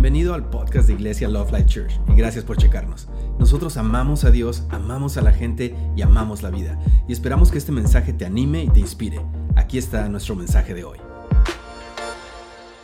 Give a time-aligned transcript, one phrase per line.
[0.00, 3.06] Bienvenido al podcast de Iglesia Love Life Church y gracias por checarnos.
[3.38, 6.78] Nosotros amamos a Dios, amamos a la gente y amamos la vida.
[7.06, 9.20] Y esperamos que este mensaje te anime y te inspire.
[9.56, 10.98] Aquí está nuestro mensaje de hoy.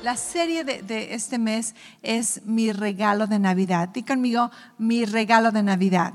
[0.03, 3.89] La serie de, este mes es Mi regalo de Navidad.
[3.89, 6.13] Di conmigo, mi regalo de Navidad.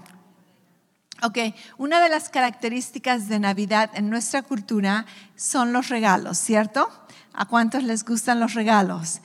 [1.23, 1.39] Ok,
[1.79, 6.89] una de las características de Navidad en nuestra cultura son los regalos, ¿cierto?
[7.33, 9.21] ¿A cuántos les gustan los regalos?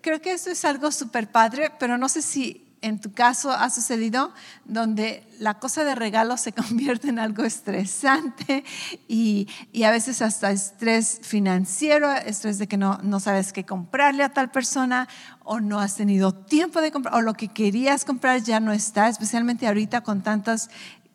[0.00, 3.70] creo que eso es algo súper padre, pero no sé si en tu caso ha
[3.70, 4.34] sucedido
[4.66, 8.62] donde la cosa de regalo se convierte en algo estresante
[9.08, 9.48] y,
[9.82, 14.50] a veces hasta estrés financiero, estrés de que no, no, sabes qué comprarle a tal
[14.50, 15.08] persona
[15.44, 19.08] o no has tenido tiempo de comprar o lo que querías comprar ya no está,
[19.08, 20.68] especialmente ahorita con tantas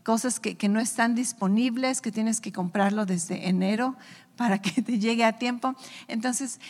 [0.04, 3.96] cosas que, que no están disponibles, que tienes que comprarlo desde enero
[4.40, 5.76] para que te llegue a tiempo.
[6.08, 6.62] Entonces,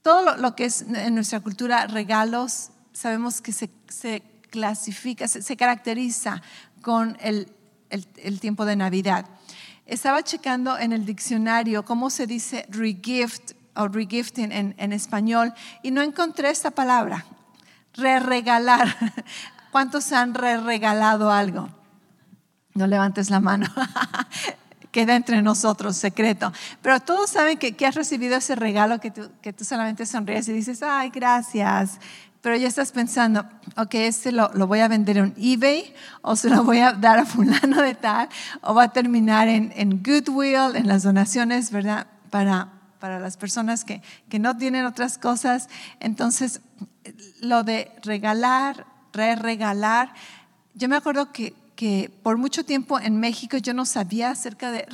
[0.00, 6.40] todo lo, que es en nuestra cultura regalos, sabemos que se, se clasifica, se, caracteriza
[6.80, 7.52] con el,
[7.90, 9.26] el, tiempo de Navidad.
[9.84, 15.90] Estaba checando en el diccionario cómo se dice regift o regifting en, en español y
[15.90, 17.26] no encontré esta palabra,
[17.92, 18.88] re-regalar.
[19.70, 21.68] ¿Cuántos han re-regalado algo?
[22.72, 23.66] No levantes la mano.
[24.96, 26.50] queda entre nosotros, secreto.
[26.80, 30.54] Pero todos saben que, has recibido ese regalo que tú, que tú, solamente sonríes y
[30.54, 31.98] dices, ay, gracias.
[32.40, 36.48] Pero ya estás pensando, ok, este lo, lo, voy a vender en eBay o se
[36.48, 38.30] lo voy a dar a fulano de tal
[38.62, 42.06] o va a terminar en, en Goodwill, en las donaciones, ¿verdad?
[42.30, 45.68] Para, para las personas que, que no tienen otras cosas.
[46.00, 46.62] Entonces,
[47.42, 50.14] lo de regalar, re-regalar,
[50.72, 54.86] yo me acuerdo que que por mucho tiempo en México yo no sabía acerca de,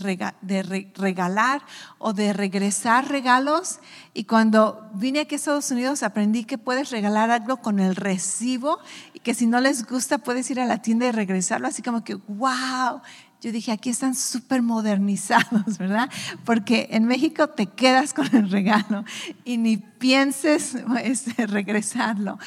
[0.95, 1.63] regalar
[1.99, 3.79] o de regresar regalos
[4.13, 8.81] y cuando vine aquí a Estados Unidos aprendí que puedes regalar algo con el recibo
[9.15, 12.03] y que si no les gusta puedes ir a la tienda y regresarlo, así como
[12.03, 13.01] que, wow,
[13.41, 16.11] yo dije, aquí están súper modernizados, ¿verdad?
[16.45, 19.05] Porque en México te quedas con el regalo
[19.45, 22.39] y ni pienses este, regresarlo.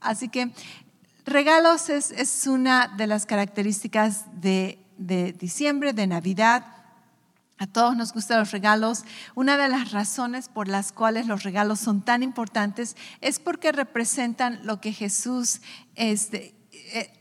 [0.00, 0.52] Así que
[1.26, 4.78] Regalos es, una de las características de,
[5.38, 6.66] diciembre, de Navidad.
[7.56, 9.04] A todos nos gustan los regalos.
[9.34, 14.60] Una de las razones por las cuales los regalos son tan importantes es porque representan
[14.64, 15.62] lo que Jesús
[15.94, 16.28] es,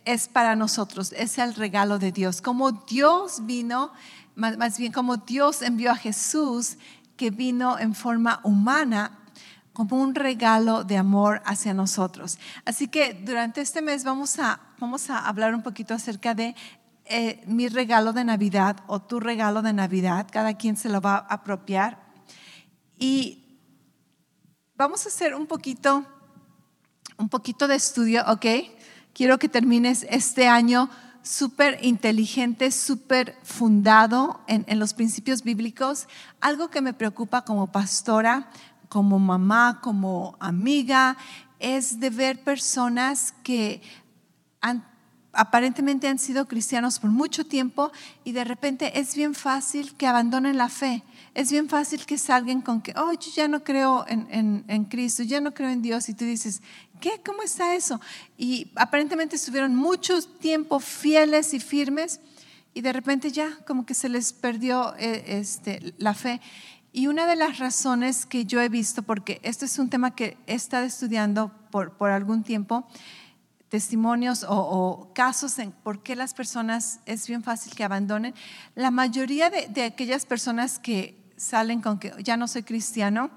[0.04, 2.42] es para nosotros, es el regalo de Dios.
[2.42, 3.94] Como Dios vino,
[4.36, 6.78] más bien como Dios envió a Jesús,
[7.16, 9.23] que vino en forma humana
[9.74, 12.38] como un regalo de amor hacia nosotros.
[12.64, 16.56] Así que durante este mes vamos a, vamos a hablar un poquito acerca de
[17.06, 20.28] eh, mi regalo de Navidad o tu regalo de Navidad.
[20.32, 22.02] Cada quien se lo va a apropiar.
[22.98, 23.60] Y
[24.76, 26.06] vamos a hacer un poquito,
[27.18, 28.46] un poquito de estudio, ¿ok?
[29.14, 30.90] Quiero que termines este año
[31.24, 36.08] súper inteligente, súper fundado en, en, los principios bíblicos.
[36.42, 38.50] Algo que me preocupa como pastora
[38.90, 41.18] como mamá, como amiga,
[41.60, 43.82] es de ver personas que
[45.34, 47.92] aparentemente han sido cristianos por mucho tiempo
[48.24, 51.04] y de repente es bien fácil que abandonen la fe.
[51.34, 55.24] Es bien fácil que salgan con que, oh, yo ya no creo en, en Cristo,
[55.24, 56.08] ya no creo en Dios.
[56.08, 56.62] Y tú dices,
[57.00, 57.20] ¿qué?
[57.26, 58.00] ¿Cómo está eso?
[58.38, 62.20] Y aparentemente estuvieron mucho tiempo fieles y firmes
[62.74, 66.42] y de repente ya como que se les perdió eh, este, la fe.
[66.96, 70.38] Y una de las razones que yo he visto, porque este es un tema que
[70.46, 72.88] he estado estudiando por, por algún tiempo,
[73.68, 78.36] testimonios o, casos en por qué las personas es bien fácil que abandonen.
[78.76, 83.32] La mayoría de, de, aquellas personas que salen con que ya no soy cristiano,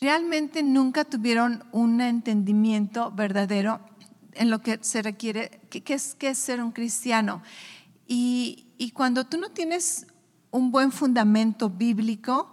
[0.00, 3.80] realmente nunca tuvieron un entendimiento verdadero
[4.32, 7.42] en lo que se requiere, qué es, qué es ser un cristiano.
[8.06, 10.06] Y, y cuando tú no tienes
[10.50, 12.52] un buen fundamento bíblico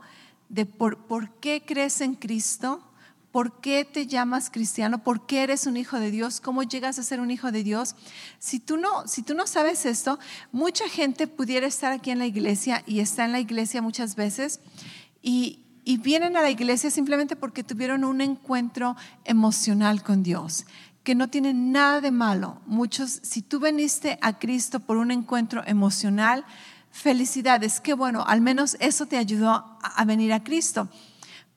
[0.50, 2.82] de por, qué crees en Cristo,
[3.32, 7.04] por qué te llamas cristiano, por qué eres un hijo de Dios, cómo llegas a
[7.04, 7.96] ser un hijo de Dios.
[8.40, 10.20] Si tú no, si tú no sabes esto,
[10.52, 14.62] mucha gente pudiera estar aquí en la iglesia y está en la iglesia muchas veces
[15.22, 20.66] y, y vienen a la iglesia simplemente porque tuvieron un encuentro emocional con Dios
[21.04, 22.60] que no tiene nada de malo.
[22.66, 26.44] Muchos, si tú veniste a Cristo por un encuentro emocional,
[26.96, 30.88] felicidades, qué bueno, al menos eso te ayudó a venir a Cristo.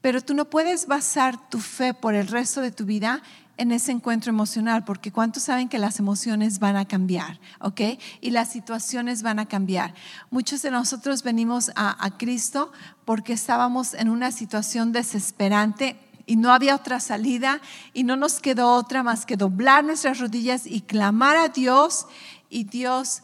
[0.00, 3.22] Pero tú no puedes basar tu fe por el resto de tu vida
[3.56, 7.40] en ese encuentro emocional, porque ¿cuántos saben que las emociones van a cambiar?
[7.60, 7.80] ¿Ok?
[8.20, 9.94] Y las situaciones van a cambiar.
[10.30, 12.72] Muchos de nosotros venimos a, Cristo
[13.04, 15.96] porque estábamos en una situación desesperante
[16.26, 17.60] y no había otra salida
[17.94, 22.06] y no nos quedó otra más que doblar nuestras rodillas y clamar a Dios
[22.50, 23.22] y Dios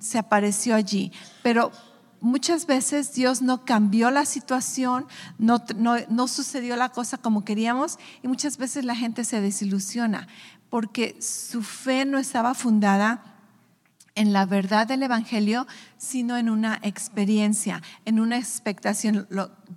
[0.00, 1.12] se apareció allí.
[1.42, 1.72] Pero
[2.20, 5.06] muchas veces Dios no cambió la situación,
[5.38, 10.26] no, no, sucedió la cosa como queríamos y muchas veces la gente se desilusiona
[10.70, 13.35] porque su fe no estaba fundada
[14.16, 15.66] en la verdad del Evangelio,
[15.98, 19.28] sino en una experiencia, en una expectación.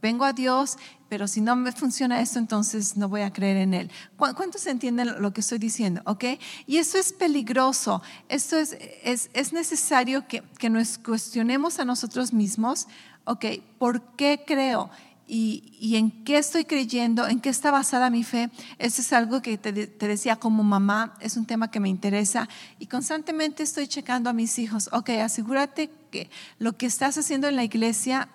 [0.02, 0.78] vengo a Dios,
[1.10, 3.92] pero si no me funciona esto, entonces no voy a creer en Él.
[4.18, 6.02] ¿Cuántos entienden lo que estoy diciendo?
[6.06, 6.24] ¿Ok?
[6.66, 8.02] Y eso es peligroso.
[8.30, 12.88] Esto es, es, es necesario que, que nos cuestionemos a nosotros mismos.
[13.26, 13.46] ¿Ok?
[13.78, 14.90] ¿Por qué creo?
[15.30, 18.50] Y, en qué estoy creyendo, en qué está basada mi fe.
[18.80, 22.50] Eso es algo que te, decía como mamá, es un tema que me interesa
[22.80, 27.56] y constantemente estoy checando a mis hijos, ok, asegúrate que lo que estás haciendo en
[27.56, 28.30] la iglesia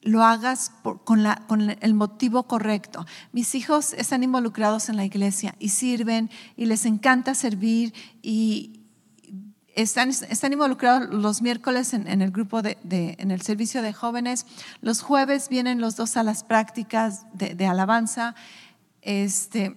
[0.00, 0.70] lo hagas
[1.04, 3.04] con, la, con el motivo correcto.
[3.32, 7.92] Mis hijos están involucrados en la iglesia y sirven y les encanta servir
[8.22, 8.75] y,
[9.76, 12.78] están, están involucrados los miércoles en, el grupo de,
[13.18, 14.46] en el servicio de jóvenes.
[14.80, 18.34] Los jueves vienen los dos a las prácticas de, alabanza.
[19.02, 19.76] Este,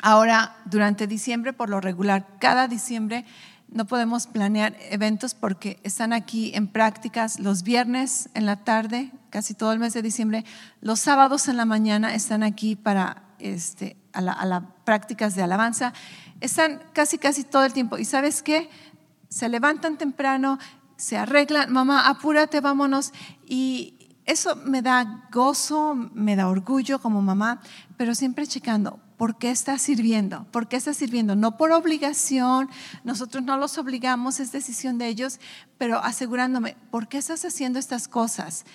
[0.00, 3.26] ahora, durante diciembre, por lo regular, cada diciembre
[3.68, 9.52] no podemos planear eventos porque están aquí en prácticas los viernes en la tarde, casi
[9.52, 10.44] todo el mes de diciembre.
[10.80, 15.92] Los sábados en la mañana están aquí para este, a las la prácticas de alabanza.
[16.40, 17.98] Están casi, casi todo el tiempo.
[17.98, 18.68] ¿Y sabes qué?
[19.32, 20.58] Se levantan temprano,
[20.96, 23.12] se arreglan, mamá, apúrate, vámonos.
[23.46, 23.94] Y
[24.26, 27.62] eso me da gozo, me da orgullo como mamá,
[27.96, 30.44] pero siempre checando, ¿por qué está sirviendo?
[30.50, 31.34] ¿Por qué está sirviendo?
[31.34, 32.68] No por obligación,
[33.04, 35.40] nosotros no los obligamos, es decisión de ellos,
[35.78, 38.66] pero asegurándome, ¿por qué estás haciendo estas cosas?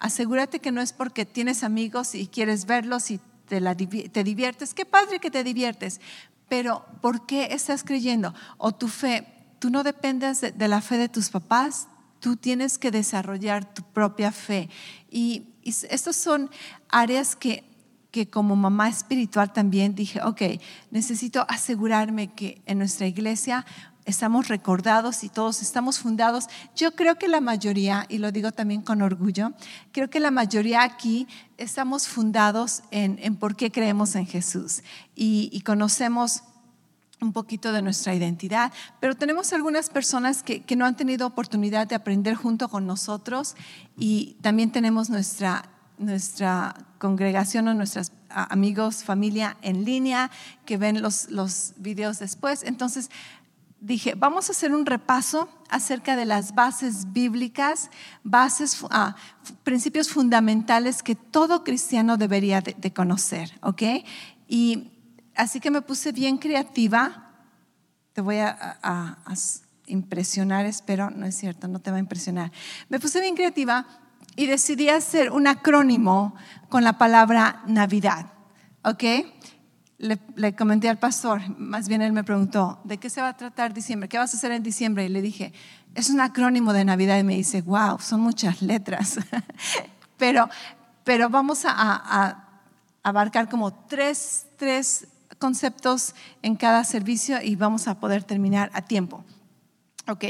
[0.00, 4.74] Asegúrate que no es porque tienes amigos y quieres verlos y te, te diviertes.
[4.74, 6.00] Qué padre que te diviertes,
[6.48, 8.34] pero ¿por qué estás creyendo?
[8.58, 11.86] O tu fe, tú no dependes de, la fe de tus papás,
[12.18, 14.68] tú tienes que desarrollar tu propia fe.
[15.08, 16.50] Y, estas son
[16.88, 17.64] áreas que,
[18.10, 20.42] que como mamá espiritual también dije, ok,
[20.90, 23.66] necesito asegurarme que en nuestra iglesia
[24.06, 26.46] estamos recordados y todos estamos fundados.
[26.74, 29.52] Yo creo que la mayoría, y lo digo también con orgullo,
[29.92, 31.28] creo que la mayoría aquí
[31.58, 34.82] estamos fundados en, en por qué creemos en Jesús
[35.14, 36.42] y, y conocemos
[37.20, 41.94] un poquito de nuestra identidad, pero tenemos algunas personas que, no han tenido oportunidad de
[41.94, 43.56] aprender junto con nosotros
[43.96, 45.68] y también tenemos nuestra,
[45.98, 50.30] nuestra congregación o nuestros amigos, familia en línea
[50.64, 52.62] que ven los, los videos después.
[52.62, 53.10] Entonces
[53.80, 57.90] dije, vamos a hacer un repaso acerca de las bases bíblicas,
[58.22, 59.16] bases, ah,
[59.64, 63.82] principios fundamentales que todo cristiano debería de, de conocer, ¿ok?
[64.48, 64.90] Y
[65.40, 67.30] así que me puse bien creativa.
[68.12, 69.16] Te voy a,
[69.86, 72.52] impresionar, espero, no es cierto, no te va a impresionar.
[72.88, 73.86] Me puse bien creativa
[74.36, 76.36] y decidí hacer un acrónimo
[76.68, 78.26] con la palabra Navidad.
[78.84, 79.02] ¿Ok?
[79.98, 83.74] Le, comenté al pastor, más bien él me preguntó, ¿de qué se va a tratar
[83.74, 84.08] diciembre?
[84.08, 85.06] ¿Qué vas a hacer en diciembre?
[85.06, 85.52] Y le dije,
[85.96, 87.18] es un acrónimo de Navidad.
[87.18, 89.18] Y me dice, wow, son muchas letras.
[90.18, 90.48] pero,
[91.02, 92.48] pero vamos a, a
[93.02, 95.08] abarcar como tres, tres
[95.40, 99.24] conceptos en cada servicio y vamos a poder terminar a tiempo.
[100.06, 100.24] Ok,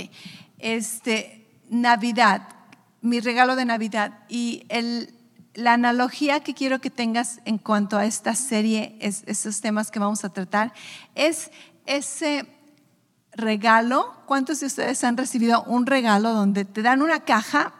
[0.58, 2.48] este, Navidad,
[3.02, 5.12] mi regalo de Navidad y el,
[5.54, 9.98] la analogía que quiero que tengas en cuanto a esta serie, es, esos temas que
[9.98, 10.72] vamos a tratar,
[11.14, 11.50] es
[11.86, 12.46] ese
[13.32, 14.14] regalo.
[14.26, 17.74] ¿Cuántos de ustedes han recibido un regalo donde te dan una caja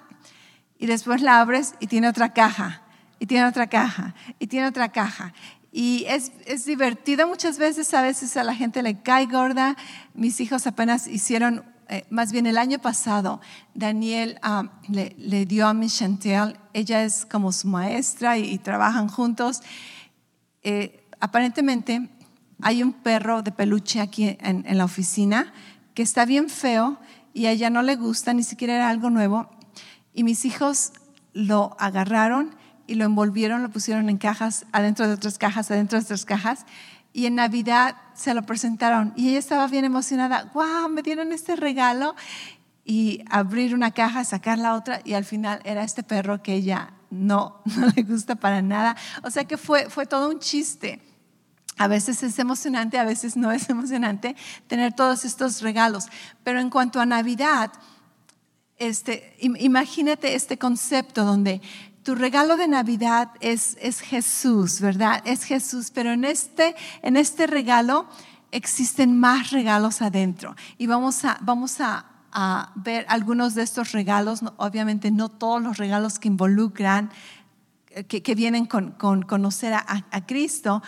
[0.79, 2.83] y después la abres y tiene otra caja?
[3.21, 5.35] y tiene otra caja, y tiene otra caja.
[5.73, 9.77] Y es, es, divertido muchas veces, a veces a la gente le cae gorda.
[10.15, 13.41] Mis hijos apenas hicieron, eh, más bien el año pasado,
[13.75, 19.09] Daniel ah, le, le, dio a mi Chantel, ella es como su maestra y, trabajan
[19.09, 19.61] juntos.
[20.63, 22.11] Eh, aparentemente
[22.63, 25.53] hay un perro de peluche aquí en, en la oficina
[25.95, 26.99] que está bien feo
[27.33, 29.49] y a ella no le gusta, ni siquiera era algo nuevo.
[30.13, 30.93] Y mis hijos
[31.33, 32.57] lo agarraron
[32.91, 36.67] y lo envolvieron, lo pusieron en cajas, adentro de otras cajas, adentro de otras cajas.
[37.13, 40.51] Y en Navidad se lo presentaron y ella estaba bien emocionada.
[40.55, 40.89] ¡Wow!
[40.89, 42.17] Me dieron este regalo.
[42.85, 46.93] Y abrir una caja, sacar la otra y al final era este perro que ella
[47.11, 48.97] no, no le gusta para nada.
[49.23, 51.01] O sea que fue, fue todo un chiste.
[51.79, 54.35] A veces es emocionante, a veces no es emocionante
[54.67, 56.09] tener todos estos regalos.
[56.43, 57.71] Pero en cuanto a Navidad,
[58.81, 61.61] este, imagínate este concepto donde
[62.11, 65.23] tu regalo de Navidad es, es Jesús, ¿verdad?
[65.25, 68.09] Es Jesús, pero en este, en este regalo
[68.51, 70.57] existen más regalos adentro.
[70.77, 72.07] Y vamos a, vamos a,
[72.75, 77.13] ver algunos de estos regalos, obviamente no todos los regalos que involucran,
[77.91, 78.91] eh, que, vienen con,
[79.23, 80.83] conocer a, Cristo,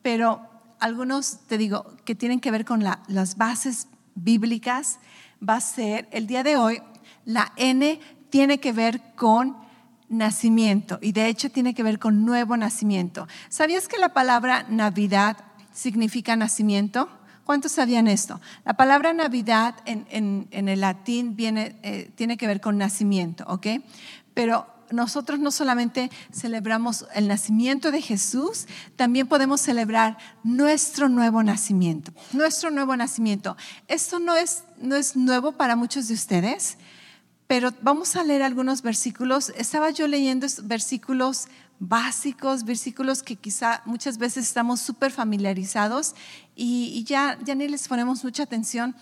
[0.00, 0.42] pero
[0.78, 5.00] algunos, te digo, que tienen que ver con las bases bíblicas,
[5.42, 6.80] va a ser el día de hoy,
[7.24, 7.98] la N
[8.30, 9.66] tiene que ver con
[10.08, 13.28] nacimiento y de hecho tiene que ver con nuevo nacimiento.
[13.48, 15.36] ¿Sabías que la palabra Navidad
[15.72, 17.08] significa nacimiento?
[17.44, 18.40] ¿Cuántos sabían esto?
[18.64, 23.66] La palabra Navidad en, el latín viene, eh, tiene que ver con nacimiento, ¿ok?
[24.34, 32.12] Pero nosotros no solamente celebramos el nacimiento de Jesús, también podemos celebrar nuestro nuevo nacimiento.
[32.32, 33.56] Nuestro nuevo nacimiento.
[33.86, 36.78] Esto no es, no es nuevo para muchos de ustedes,
[37.48, 39.52] pero vamos a leer algunos versículos.
[39.56, 41.48] Estaba yo leyendo versículos
[41.80, 46.14] básicos, versículos que quizá muchas veces estamos súper familiarizados
[46.54, 48.94] y, ya, ya ni les ponemos mucha atención.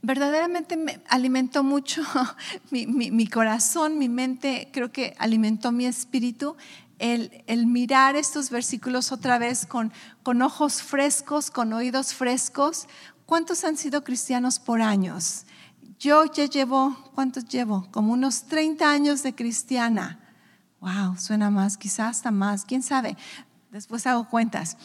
[0.00, 2.02] Verdaderamente me alimentó mucho
[2.70, 6.56] mi, corazón, mi mente, creo que alimentó mi espíritu
[6.98, 12.86] el, el, mirar estos versículos otra vez con, con ojos frescos, con oídos frescos.
[13.26, 15.44] ¿Cuántos han sido cristianos por años?
[15.98, 17.88] Yo ya llevo, ¿cuántos llevo?
[17.90, 20.20] Como unos 30 años de cristiana.
[20.80, 23.16] Wow, suena más, quizás hasta más, quién sabe.
[23.70, 24.76] Después hago cuentas.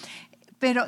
[0.58, 0.86] Pero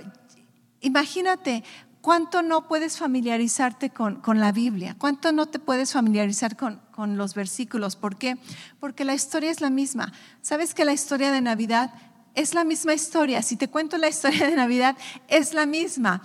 [0.80, 1.64] imagínate
[2.00, 7.34] cuánto no puedes familiarizarte con, la Biblia, cuánto no te puedes familiarizar con, con los
[7.34, 7.96] versículos.
[7.96, 8.38] ¿Por qué?
[8.80, 10.14] Porque la historia es la misma.
[10.42, 11.94] ¿Sabes que la historia de Navidad
[12.34, 13.42] es la misma historia?
[13.42, 16.22] Si te cuento la historia de Navidad, es la misma.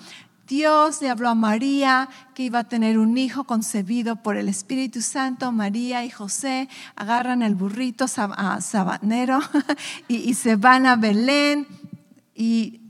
[0.49, 5.03] Dios le habló a María que iba a tener un hijo concebido por el Espíritu
[5.03, 5.53] Santo.
[5.53, 9.41] María y José agarran el burrito sabanero
[10.09, 11.67] y, se van a Belén
[12.35, 12.81] y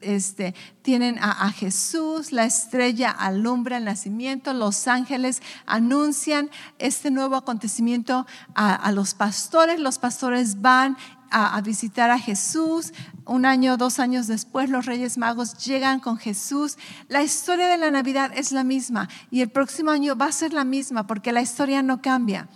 [0.00, 8.26] este, tienen a, Jesús, la estrella alumbra el nacimiento, los ángeles anuncian este nuevo acontecimiento
[8.54, 10.96] a, a los pastores, los pastores van
[11.30, 12.92] a, visitar a Jesús.
[13.24, 16.78] Un año, dos años después, los Reyes Magos llegan con Jesús.
[17.08, 20.52] La historia de la Navidad es la misma y el próximo año va a ser
[20.52, 22.48] la misma porque la historia no cambia.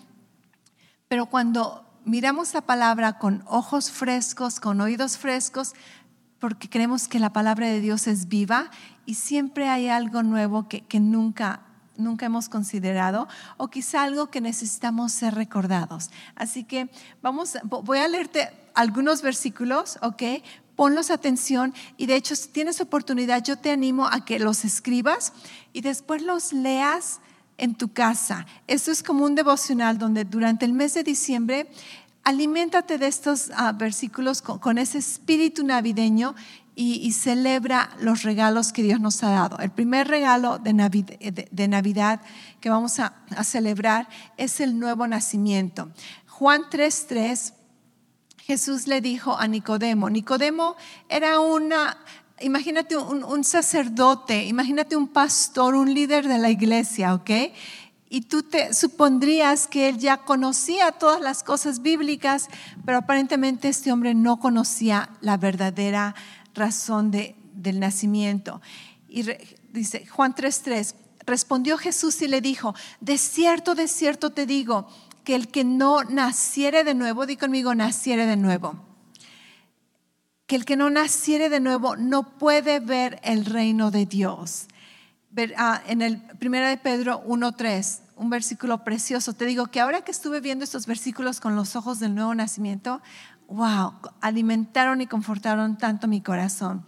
[1.08, 5.74] Pero cuando miramos la palabra con ojos frescos, con oídos frescos,
[6.38, 8.70] porque creemos que la palabra de Dios es viva
[9.06, 11.71] y siempre hay algo nuevo que, que nunca
[12.02, 16.10] nunca hemos considerado o quizá algo que necesitamos ser recordados.
[16.34, 16.90] Así que
[17.22, 20.22] vamos, voy a leerte algunos versículos, ¿ok?
[20.76, 25.32] Ponlos atención y de hecho si tienes oportunidad yo te animo a que los escribas
[25.72, 27.20] y después los leas
[27.58, 28.46] en tu casa.
[28.66, 31.68] Esto es como un devocional donde durante el mes de diciembre
[32.24, 36.34] aliméntate de estos ah, versículos con, ese espíritu navideño
[36.74, 39.58] y, celebra los regalos que Dios nos ha dado.
[39.58, 42.20] El primer regalo de Navidad,
[42.60, 45.90] que vamos a, a, celebrar es el nuevo nacimiento.
[46.28, 47.52] Juan 3:3,
[48.38, 50.76] Jesús le dijo a Nicodemo, Nicodemo
[51.08, 51.98] era una,
[52.40, 57.30] imagínate un, un sacerdote, imagínate un pastor, un líder de la iglesia, ¿ok?
[58.14, 62.48] y tú te supondrías que él ya conocía todas las cosas bíblicas,
[62.84, 66.14] pero aparentemente este hombre no conocía la verdadera
[66.54, 68.60] razón de, del nacimiento.
[69.08, 69.24] Y
[69.72, 70.94] dice Juan 3:3,
[71.26, 74.88] respondió Jesús y le dijo, de cierto, de cierto te digo,
[75.24, 78.74] que el que no naciere de nuevo, di conmigo, naciere de nuevo.
[80.46, 84.66] Que el que no naciere de nuevo no puede ver el reino de Dios.
[85.56, 89.32] Ah, en el 1 de Pedro 1.3, un versículo precioso.
[89.32, 93.00] Te digo que ahora que estuve viendo estos versículos con los ojos del nuevo nacimiento,
[93.52, 96.84] wow, alimentaron y confortaron tanto mi corazón.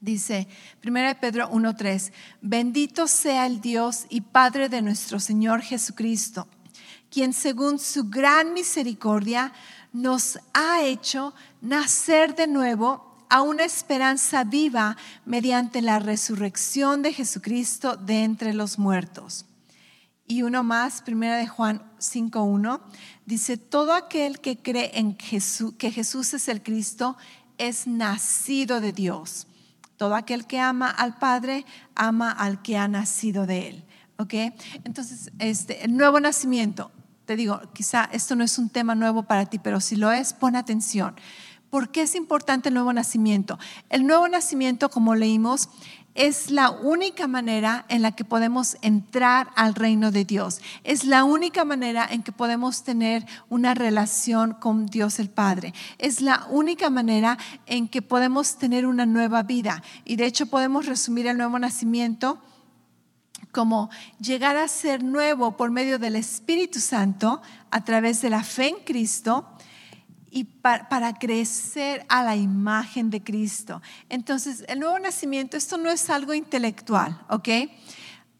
[0.00, 0.48] Dice
[0.84, 2.12] 1 Pedro 1.3,
[2.42, 6.46] bendito sea el Dios y Padre de nuestro Señor Jesucristo,
[7.10, 9.52] quien según su gran misericordia
[9.92, 17.96] nos ha hecho nacer de nuevo a una esperanza viva mediante la resurrección de Jesucristo
[17.96, 19.46] de entre los muertos.
[20.26, 22.80] Y uno más, primera de Juan 5.1,
[23.26, 27.16] dice, todo aquel que cree en Jesús, que Jesús es el Cristo,
[27.58, 29.46] es nacido de Dios.
[29.96, 31.64] Todo aquel que ama al Padre,
[31.94, 33.84] ama al que ha nacido de Él.
[34.84, 36.90] Entonces, este, el nuevo nacimiento,
[37.26, 40.32] te digo, quizá esto no es un tema nuevo para ti, pero si lo es,
[40.32, 41.14] pon atención.
[41.70, 43.58] ¿Por qué es importante el nuevo nacimiento?
[43.90, 45.68] El nuevo nacimiento, como leímos,
[46.14, 50.60] es la única manera en la que podemos entrar al reino de Dios.
[50.84, 55.74] Es la única manera en que podemos tener una relación con Dios el Padre.
[55.98, 59.82] Es la única manera en que podemos tener una nueva vida.
[60.04, 62.38] Y de hecho podemos resumir el nuevo nacimiento
[63.50, 63.90] como
[64.20, 67.40] llegar a ser nuevo por medio del Espíritu Santo
[67.70, 69.53] a través de la fe en Cristo
[70.34, 73.80] y para, crecer a la imagen de Cristo.
[74.08, 77.48] Entonces, el nuevo nacimiento, esto no es algo intelectual, ¿ok?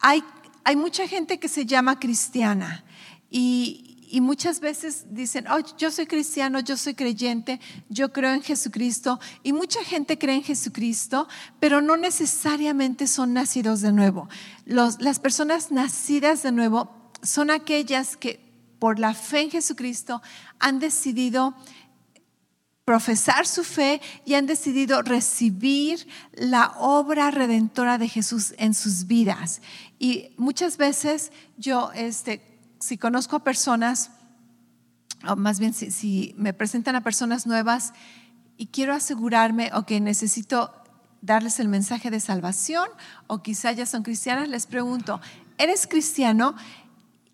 [0.00, 0.24] Hay,
[0.64, 2.84] hay mucha gente que se llama cristiana
[3.30, 8.42] y, y muchas veces dicen, oh, yo soy cristiano, yo soy creyente, yo creo en
[8.42, 9.20] Jesucristo.
[9.44, 11.28] Y mucha gente cree en Jesucristo,
[11.60, 14.28] pero no necesariamente son nacidos de nuevo.
[14.66, 16.90] Los, las personas nacidas de nuevo
[17.22, 18.44] son aquellas que
[18.84, 20.20] por la fe en Jesucristo
[20.58, 21.54] han decidido
[22.84, 29.62] profesar su fe y han decidido recibir la obra redentora de Jesús en sus vidas.
[29.98, 32.42] Y muchas veces yo, este,
[32.80, 34.10] si conozco a personas,
[35.26, 37.94] o más bien si, me presentan a personas nuevas
[38.58, 40.74] y quiero asegurarme o que necesito
[41.22, 42.86] darles el mensaje de salvación
[43.26, 45.22] o quizá ya son cristianas, les pregunto,
[45.56, 46.54] ¿eres cristiano?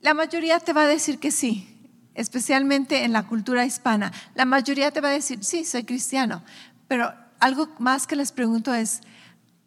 [0.01, 1.80] La mayoría te va a decir que sí,
[2.21, 6.43] especialmente en la cultura hispana, la mayoría te va a decir, sí, soy cristiano,
[6.87, 9.01] pero algo más que les pregunto es,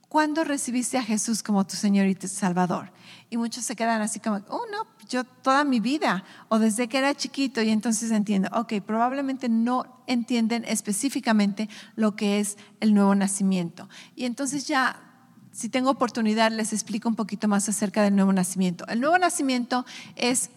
[0.08, 2.92] ¿cuándo recibiste a Jesús como tu Señor y tu Salvador?
[3.32, 7.00] Y muchos se quedan así como, oh, no, yo toda mi vida, o desde que
[7.00, 13.16] era chiquito, y entonces entiendo, ok, probablemente no entienden específicamente lo que es el nuevo
[13.16, 13.90] nacimiento.
[14.16, 15.10] Y entonces ya
[15.54, 18.88] si tengo oportunidad, les explico un poquito más acerca del nuevo nacimiento.
[18.88, 20.50] El nuevo nacimiento es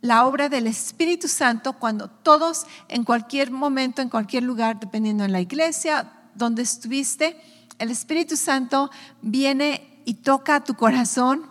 [0.00, 5.32] la obra del Espíritu Santo cuando todos en cualquier momento, en cualquier lugar, dependiendo en
[5.32, 7.36] la iglesia, donde estuviste,
[7.78, 8.90] el Espíritu Santo
[9.22, 11.46] viene y toca tu corazón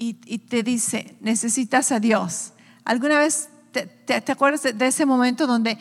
[0.00, 2.52] y, te dice, necesitas a Dios.
[2.84, 5.76] ¿Alguna vez te, acuerdas de, ese momento donde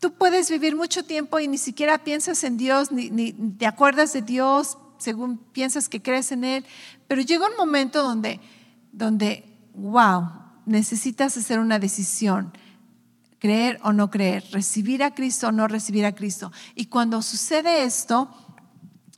[0.00, 4.14] tú puedes vivir mucho tiempo y ni siquiera piensas en Dios, ni, ni te acuerdas
[4.14, 6.64] de Dios según piensas que crees en Él,
[7.06, 8.40] pero llega un momento donde,
[8.92, 10.30] donde, wow,
[10.66, 12.52] necesitas hacer una decisión,
[13.38, 16.52] creer o no creer, recibir a Cristo o no recibir a Cristo.
[16.74, 18.30] Y cuando sucede esto,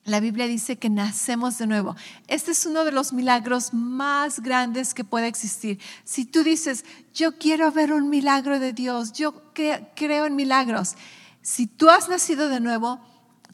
[0.06, 1.96] la Biblia dice que nacemos de nuevo.
[2.28, 5.80] Este es uno de los milagros más grandes que puede existir.
[6.04, 10.94] Si tú dices, yo quiero ver un milagro de Dios, yo creo en milagros,
[11.42, 13.00] si tú has nacido de nuevo,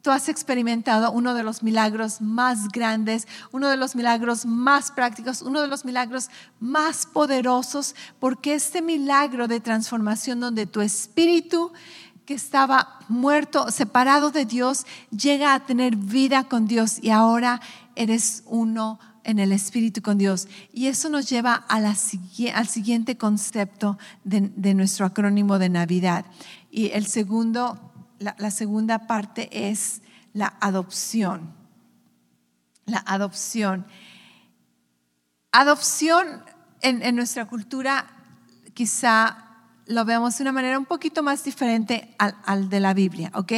[0.02, 5.42] tú has experimentado uno de los milagros más grandes, uno de los milagros más prácticos,
[5.42, 6.28] uno de los milagros
[6.60, 11.72] más poderosos, porque este milagro de transformación donde tu espíritu
[12.26, 17.60] que estaba muerto, separado de Dios, llega a tener vida con Dios y ahora
[17.96, 20.48] eres uno en el Espíritu con Dios.
[20.72, 26.24] Y eso nos lleva al siguiente concepto de nuestro acrónimo de Navidad.
[26.70, 27.91] Y el segundo
[28.22, 31.54] la, segunda parte es la adopción.
[32.86, 33.86] La adopción.
[35.52, 36.44] Adopción
[36.80, 38.06] en, nuestra cultura
[38.74, 39.48] quizá
[39.86, 43.52] lo veamos de una manera un poquito más diferente al, de la Biblia, ¿ok?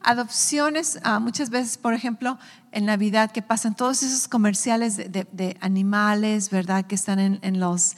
[0.00, 2.38] Adopciones, ah, muchas veces, por ejemplo,
[2.72, 6.86] en Navidad que pasan todos esos comerciales de, animales, ¿verdad?
[6.86, 7.96] Que están en, los,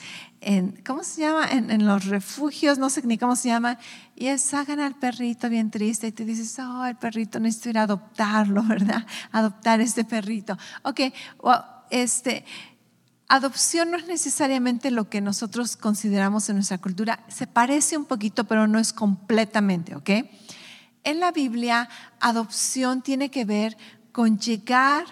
[0.86, 1.46] ¿cómo se llama?
[1.50, 3.78] En, los refugios, no sé ni cómo se llama,
[4.16, 7.78] y es, sacan al perrito bien triste y te dices, oh, el perrito necesito ir
[7.78, 9.06] a adoptarlo, ¿verdad?
[9.32, 10.56] Adoptar este perrito.
[10.82, 11.00] Ok,
[11.90, 12.44] este,
[13.28, 18.44] adopción no es necesariamente lo que nosotros consideramos en nuestra cultura, se parece un poquito,
[18.44, 20.10] pero no es completamente, ¿ok?
[21.04, 23.76] En la Biblia, adopción tiene que ver
[24.12, 25.04] con llegar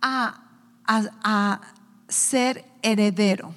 [0.00, 0.42] a,
[0.86, 1.60] a
[2.08, 3.54] ser heredero.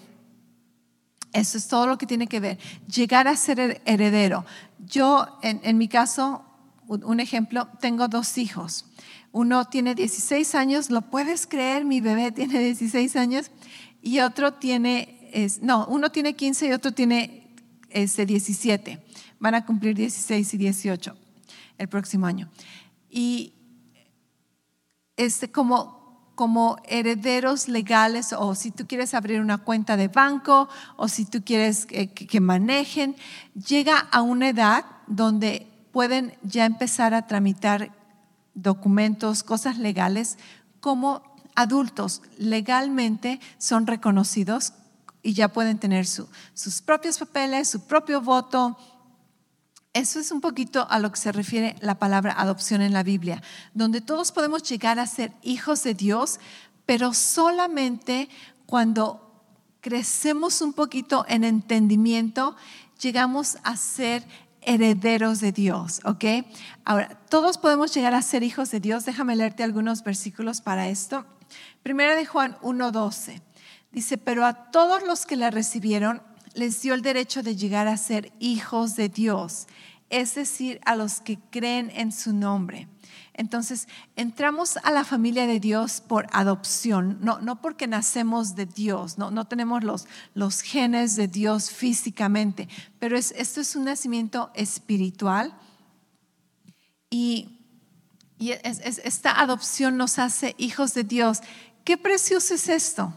[1.33, 2.59] Eso es todo lo que tiene que ver.
[2.87, 4.45] Llegar a ser heredero.
[4.79, 6.43] Yo, en, mi caso,
[6.87, 8.85] un ejemplo, tengo dos hijos.
[9.31, 11.85] Uno tiene 16 años, ¿lo puedes creer?
[11.85, 13.51] Mi bebé tiene 16 años.
[14.01, 17.55] Y otro tiene, no, uno tiene 15 y otro tiene
[17.89, 19.01] este, 17.
[19.39, 21.15] Van a cumplir 16 y 18
[21.77, 22.49] el próximo año.
[23.09, 23.53] Y
[25.15, 26.00] este, como,
[26.41, 31.43] como herederos legales o si tú quieres abrir una cuenta de banco o si tú
[31.45, 33.15] quieres que, manejen,
[33.53, 37.91] llega a una edad donde pueden ya empezar a tramitar
[38.55, 40.39] documentos, cosas legales
[40.79, 41.21] como
[41.53, 44.73] adultos legalmente son reconocidos
[45.21, 48.79] y ya pueden tener sus propios papeles, su propio voto,
[49.93, 53.43] Eso es un poquito a lo que se refiere la palabra adopción en la Biblia,
[53.73, 56.39] donde todos podemos llegar a ser hijos de Dios,
[56.85, 58.29] pero solamente
[58.65, 59.43] cuando
[59.81, 62.55] crecemos un poquito en entendimiento,
[63.01, 64.25] llegamos a ser
[64.61, 66.45] herederos de Dios, ¿ok?
[66.85, 69.03] Ahora, todos podemos llegar a ser hijos de Dios.
[69.05, 71.25] Déjame leerte algunos versículos para esto.
[71.83, 73.41] Primera de Juan 1.12.
[73.91, 76.21] Dice, pero a todos los que la recibieron
[76.53, 79.67] les dio el derecho de llegar a ser hijos de Dios,
[80.09, 82.87] es decir, a los que creen en su nombre.
[83.33, 89.17] Entonces, entramos a la familia de Dios por adopción, no, no porque nacemos de Dios,
[89.17, 92.67] no, no tenemos los, los, genes de Dios físicamente,
[92.99, 95.53] pero es, esto es un nacimiento espiritual
[97.09, 97.57] y,
[98.37, 101.39] y esta adopción nos hace hijos de Dios.
[101.85, 103.13] Qué precioso es esto.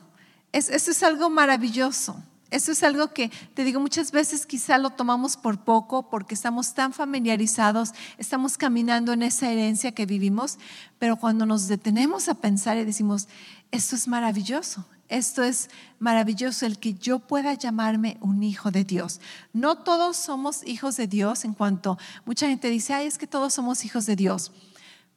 [0.53, 2.23] Es, esto es algo maravilloso.
[2.55, 6.73] Eso es algo que te digo muchas veces quizá lo tomamos por poco porque estamos
[6.73, 10.61] tan familiarizados, estamos caminando en esa herencia que vivimos,
[11.01, 13.27] pero cuando nos detenemos a pensar y decimos,
[13.73, 19.21] esto es maravilloso, esto es maravilloso el que yo pueda llamarme un hijo de Dios.
[19.53, 23.53] No todos somos hijos de Dios en cuanto mucha gente dice, ay, es que todos
[23.53, 24.53] somos hijos de Dios.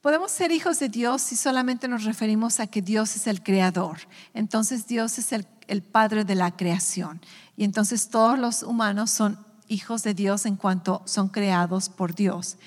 [0.02, 4.00] Podemos ser hijos de Dios si solamente nos referimos a que Dios es el creador.
[4.34, 7.22] Entonces Dios es el el Padre de la creación.
[7.56, 12.58] Y entonces todos los humanos son hijos de Dios en cuanto son creados por Dios.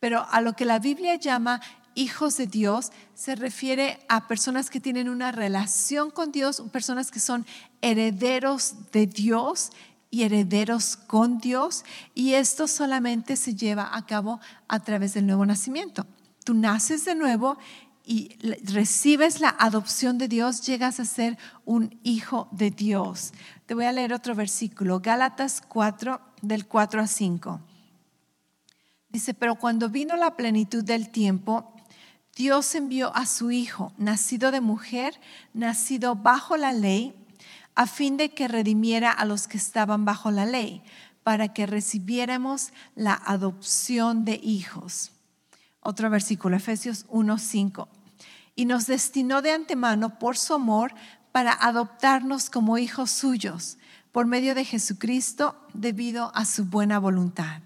[0.00, 1.60] Pero a lo que la Biblia llama
[1.94, 7.20] hijos de Dios se refiere a personas que tienen una relación con Dios, personas que
[7.20, 7.46] son
[7.80, 9.70] herederos de Dios
[10.10, 11.84] y herederos con Dios.
[12.14, 16.06] Y esto solamente se lleva a cabo a través del nuevo nacimiento.
[16.44, 17.56] Tú naces de nuevo
[18.06, 23.32] y recibes la adopción de Dios, llegas a ser un hijo de Dios.
[23.66, 27.60] Te voy a leer otro versículo, Gálatas 4, del 4 a 5.
[29.08, 31.72] Dice, pero cuando vino la plenitud del tiempo,
[32.36, 35.18] Dios envió a su Hijo, nacido de mujer,
[35.54, 37.14] nacido bajo la ley,
[37.74, 40.82] a fin de que redimiera a los que estaban bajo la ley,
[41.22, 45.13] para que recibiéramos la adopción de hijos.
[45.84, 47.88] Otro versículo, Efesios 1:5.
[48.56, 50.94] Y nos destinó de antemano por su amor
[51.30, 53.76] para adoptarnos como hijos suyos
[54.10, 57.60] por medio de Jesucristo debido a su buena voluntad.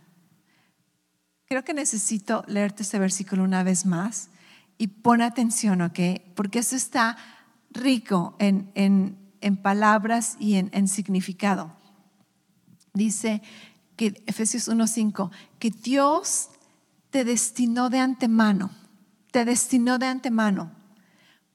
[1.46, 4.30] Creo que necesito leerte este versículo una vez más
[4.78, 6.00] y pon atención, ¿ok?
[6.34, 7.16] Porque eso está
[7.70, 11.70] rico en, en, palabras y en, en significado.
[12.94, 13.42] Dice
[13.96, 16.48] que Efesios 1:5, que Dios
[17.10, 18.70] te destinó de antemano,
[19.30, 20.72] te destinó de antemano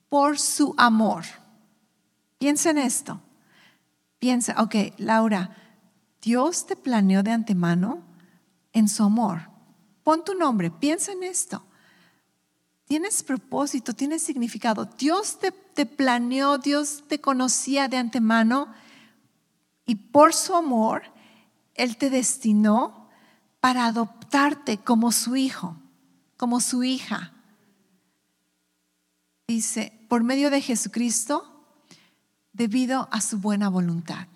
[0.08, 1.24] por su amor.
[2.38, 3.20] Piensa en esto.
[4.18, 5.56] Piensa, ok, Laura,
[6.22, 8.02] Dios te planeó de antemano
[8.72, 9.50] en su amor.
[10.02, 11.64] Pon tu nombre, piensa en esto.
[12.86, 14.84] Tienes propósito, tienes significado.
[14.84, 18.68] Dios te, te planeó, Dios te conocía de antemano
[19.86, 21.02] y por su amor,
[21.74, 23.03] Él te destinó
[23.64, 25.78] para adoptarte como su hijo,
[26.36, 27.32] como su hija.
[29.48, 31.64] Dice, por medio de Jesucristo,
[32.52, 34.28] debido a su buena voluntad.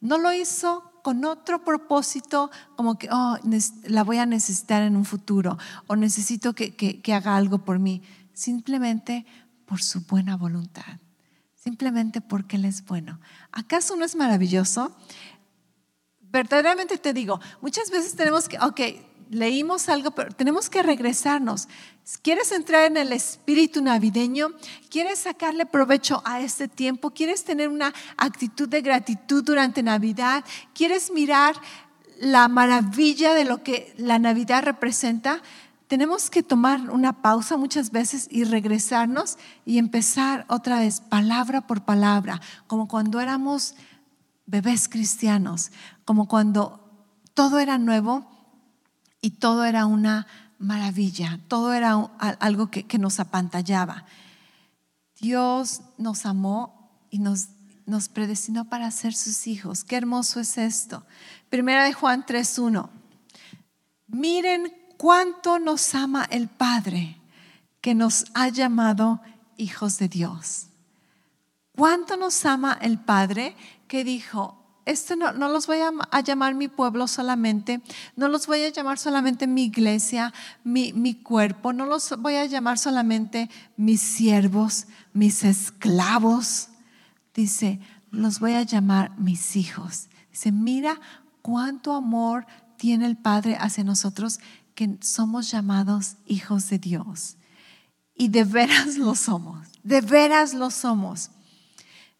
[0.00, 3.36] No lo hizo con otro propósito, como que, oh,
[3.88, 8.02] la voy a necesitar en un futuro, o necesito que, que haga algo por mí.
[8.34, 9.26] Simplemente
[9.64, 11.00] por su buena voluntad.
[11.56, 13.18] Simplemente porque Él es bueno.
[13.50, 14.96] ¿Acaso no es maravilloso?
[16.36, 18.80] Verdaderamente te digo, muchas veces tenemos que, ok,
[19.30, 21.66] leímos algo, pero tenemos que regresarnos.
[22.22, 24.50] ¿Quieres entrar en el espíritu navideño?
[24.90, 27.10] ¿Quieres sacarle provecho a este tiempo?
[27.10, 30.44] ¿Quieres tener una actitud de gratitud durante Navidad?
[30.74, 31.56] ¿Quieres mirar
[32.20, 35.40] la maravilla de lo que la Navidad representa?
[35.88, 41.84] Tenemos que tomar una pausa muchas veces y regresarnos y empezar otra vez, palabra por
[41.84, 43.74] palabra, como cuando éramos
[44.46, 45.72] bebés cristianos,
[46.04, 46.82] como cuando
[47.34, 48.26] todo era nuevo
[49.20, 50.26] y todo era una
[50.58, 51.94] maravilla, todo era
[52.40, 54.06] algo que, nos apantallaba.
[55.20, 57.48] Dios nos amó y nos,
[57.84, 59.84] nos predestinó para ser sus hijos.
[59.84, 61.04] Qué hermoso es esto.
[61.50, 62.88] Primera de Juan 3.1.
[64.06, 67.20] Miren cuánto nos ama el Padre
[67.80, 69.20] que nos ha llamado
[69.56, 70.68] hijos de Dios.
[71.76, 73.54] Cuánto nos ama el Padre
[73.86, 77.82] que dijo, esto no, los voy a, llamar mi pueblo solamente,
[78.14, 82.46] no los voy a llamar solamente mi iglesia, mi, mi cuerpo, no los voy a
[82.46, 86.68] llamar solamente mis siervos, mis esclavos.
[87.34, 87.80] Dice,
[88.12, 90.06] los voy a llamar mis hijos.
[90.30, 91.00] Dice, mira
[91.42, 92.46] cuánto amor
[92.76, 94.38] tiene el Padre hacia nosotros
[94.76, 97.36] que somos llamados hijos de Dios.
[98.14, 101.30] Y de veras lo somos, de veras lo somos.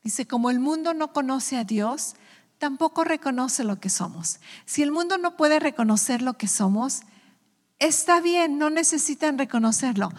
[0.07, 2.15] Dice, como el mundo no conoce a Dios,
[2.59, 4.39] tampoco reconoce lo que somos.
[4.65, 7.01] Si el mundo no puede reconocer lo que somos,
[7.81, 10.13] está bien, no necesitan reconocerlo.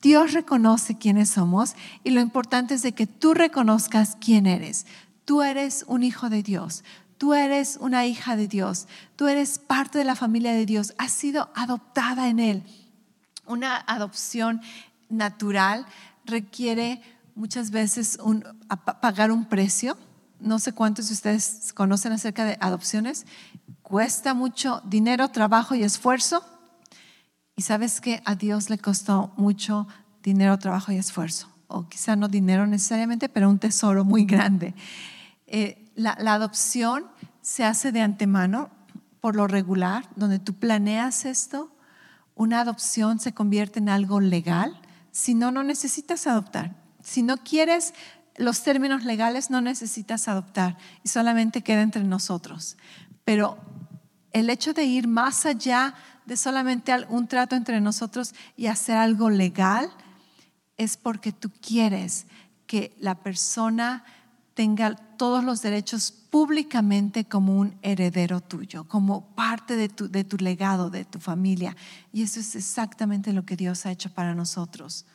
[0.00, 1.74] Dios reconoce quiénes somos
[2.04, 4.86] y lo importante es de que tú reconozcas quién eres.
[5.24, 6.84] Tú eres un hijo de Dios,
[7.18, 11.10] tú eres una hija de Dios, tú eres parte de la familia de Dios, has
[11.10, 12.62] sido adoptada en Él.
[13.44, 14.60] Una adopción
[15.08, 15.84] natural
[16.24, 17.02] requiere
[17.34, 18.18] muchas veces
[19.00, 19.96] pagar un precio.
[20.40, 23.26] No sé cuántos de ustedes conocen acerca de adopciones.
[23.82, 26.44] Cuesta mucho dinero, trabajo y esfuerzo
[27.56, 29.86] y sabes que a Dios le costó mucho
[30.22, 31.48] dinero, trabajo y esfuerzo.
[31.68, 34.74] O quizá no dinero necesariamente, pero un tesoro muy grande.
[35.46, 37.06] Eh, la, la adopción
[37.40, 38.70] se hace de antemano,
[39.20, 41.74] por lo regular, donde tú planeas esto.
[42.34, 44.80] Una adopción se convierte en algo legal.
[45.10, 46.81] Si no, no necesitas adoptar.
[47.02, 47.94] Si no quieres
[48.36, 52.76] los términos legales, no necesitas adoptar y solamente queda entre nosotros.
[53.24, 53.58] Pero
[54.32, 55.94] el hecho de ir más allá
[56.26, 59.90] de solamente un trato entre nosotros y hacer algo legal,
[60.76, 62.26] es porque tú quieres
[62.66, 64.04] que la persona
[64.54, 70.36] tenga todos los derechos públicamente como un heredero tuyo, como parte de tu, de tu
[70.38, 71.76] legado, de tu familia.
[72.12, 75.06] Y eso es exactamente lo que Dios ha hecho para nosotros.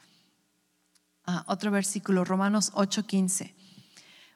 [1.45, 3.53] Otro versículo, Romanos 8:15.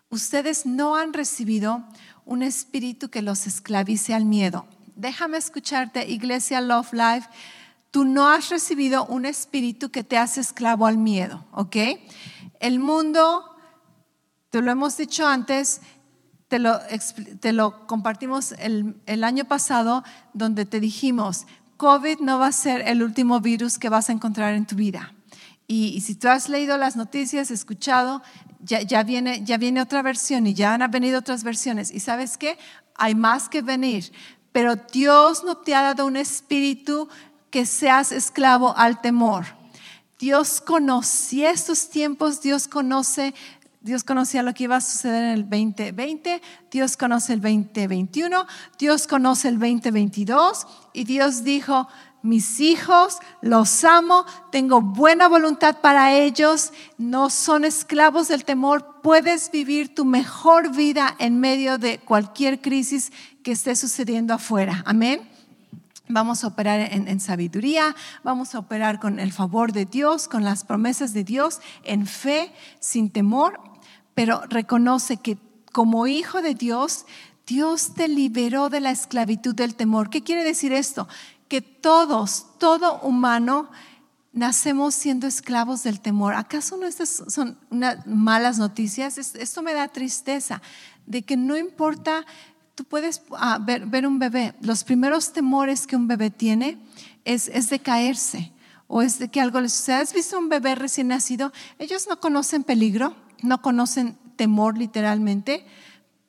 [0.09, 1.83] Ustedes no han recibido
[2.25, 4.67] un espíritu que los esclavice al miedo
[5.01, 7.27] déjame escucharte, Iglesia Love Life,
[7.89, 11.75] tú no has recibido un espíritu que te hace esclavo al miedo, ¿ok?
[12.59, 13.43] El mundo,
[14.49, 15.81] te lo hemos dicho antes,
[16.47, 16.79] te lo,
[17.39, 23.01] te lo compartimos el año pasado, donde te dijimos, COVID no va a ser el
[23.01, 25.13] último virus que vas a encontrar en tu vida.
[25.73, 28.21] Y, si tú has leído las noticias, escuchado,
[28.59, 31.91] ya, viene, ya viene otra versión y ya han venido otras versiones.
[31.91, 32.57] ¿Y sabes qué?
[32.95, 34.11] Hay más que venir
[34.51, 37.07] pero Dios no te ha dado un espíritu
[37.49, 39.45] que seas esclavo al temor.
[40.19, 43.33] Dios conocía estos tiempos, Dios conoce,
[43.81, 48.45] Dios conocía lo que iba a suceder en el 2020, Dios conoce el 2021,
[48.77, 51.87] Dios conoce el 2022 y Dios dijo,
[52.21, 59.49] mis hijos, los amo, tengo buena voluntad para ellos, no son esclavos del temor, puedes
[59.51, 63.11] vivir tu mejor vida en medio de cualquier crisis
[63.43, 64.83] que esté sucediendo afuera.
[64.85, 65.27] Amén.
[66.07, 70.65] Vamos a operar en, sabiduría, vamos a operar con el favor de Dios, con las
[70.65, 73.61] promesas de Dios, en fe, sin temor,
[74.13, 75.37] pero reconoce que
[75.71, 77.05] como hijo de Dios,
[77.47, 80.09] Dios te liberó de la esclavitud del temor.
[80.09, 81.07] ¿Qué quiere decir esto?
[81.51, 83.69] Que todos, todo humano,
[84.31, 86.33] nacemos siendo esclavos del temor.
[86.33, 87.57] ¿Acaso no estas son
[88.05, 89.17] malas noticias?
[89.17, 90.61] Esto me da tristeza
[91.05, 92.25] de que no importa
[92.73, 96.77] tú puedes ah, ver, un bebé, los primeros temores que un bebé tiene
[97.25, 98.53] es, es de caerse
[98.87, 99.99] o es de que algo le suceda.
[99.99, 101.51] ¿Has visto un bebé recién nacido?
[101.79, 105.65] Ellos no conocen peligro, no conocen temor literalmente,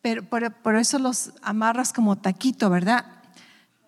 [0.01, 3.22] pero por, eso los amarras como taquito, ¿verdad?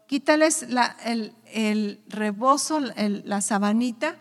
[0.06, 0.66] Quítales
[1.04, 4.16] el, rebozo, la sabanita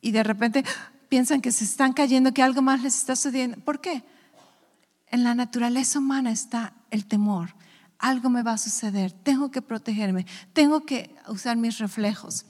[0.00, 0.64] y de repente
[1.08, 3.58] piensan que se están cayendo, que algo más les está sucediendo.
[3.58, 4.02] ¿Por qué?
[5.08, 7.54] En la naturaleza humana está el temor
[8.00, 12.46] algo me va a suceder, tengo que protegerme, tengo que usar mis reflejos.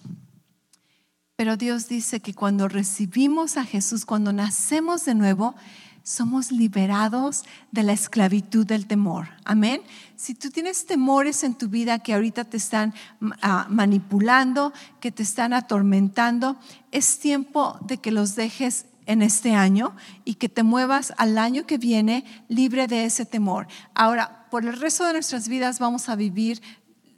[1.37, 5.55] Pero Dios dice que cuando recibimos a Jesús, cuando nacemos de nuevo,
[6.03, 9.29] somos liberados de la esclavitud del temor.
[9.45, 9.83] Amén.
[10.17, 12.95] Si tú tienes temores en tu vida que ahorita te están
[13.43, 16.57] ah, manipulando, que te están atormentando,
[16.91, 21.67] es tiempo de que los dejes en este año y que te muevas al año
[21.67, 23.67] que viene libre de ese temor.
[23.95, 26.63] Ahora, por el resto de nuestras vidas vamos a vivir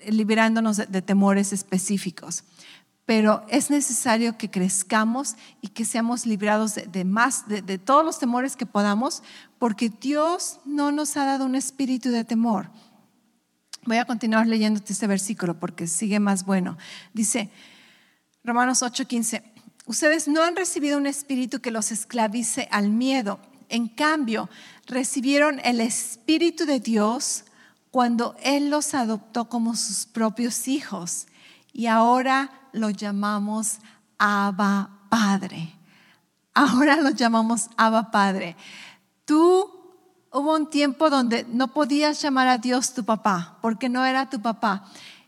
[0.09, 2.45] liberándonos de, temores específicos
[3.05, 8.19] pero es necesario que crezcamos y que seamos librados de, más, de, de, todos los
[8.19, 9.23] temores que podamos,
[9.59, 12.71] porque Dios no nos ha dado un espíritu de temor.
[13.85, 16.79] Voy a continuar leyéndote este versículo porque sigue más bueno.
[17.13, 17.51] Dice
[18.45, 19.43] Romanos 8:15,
[19.87, 23.41] Ustedes no han recibido un espíritu que los esclavice al miedo.
[23.69, 24.49] En cambio,
[24.87, 27.45] recibieron el Espíritu de Dios
[27.91, 31.27] cuando Él los adoptó como sus propios hijos.
[31.73, 33.79] Y ahora lo llamamos
[34.19, 35.75] Abba Padre.
[36.55, 38.57] Ahora lo llamamos Abba Padre.
[39.25, 39.71] Tú
[40.31, 44.41] hubo un tiempo donde no podías llamar a Dios tu papá, porque no era tu
[44.41, 44.85] papá.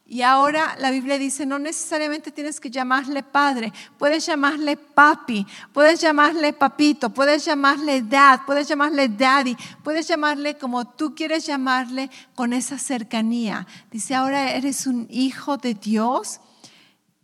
[0.07, 5.99] Y ahora la Biblia dice, no necesariamente tienes que llamarle padre, puedes llamarle papi, puedes
[5.99, 12.53] llamarle papito, puedes llamarle dad, puedes llamarle daddy, puedes llamarle como tú quieres llamarle con
[12.53, 13.67] esa cercanía.
[13.91, 16.41] Dice, ahora eres un hijo de Dios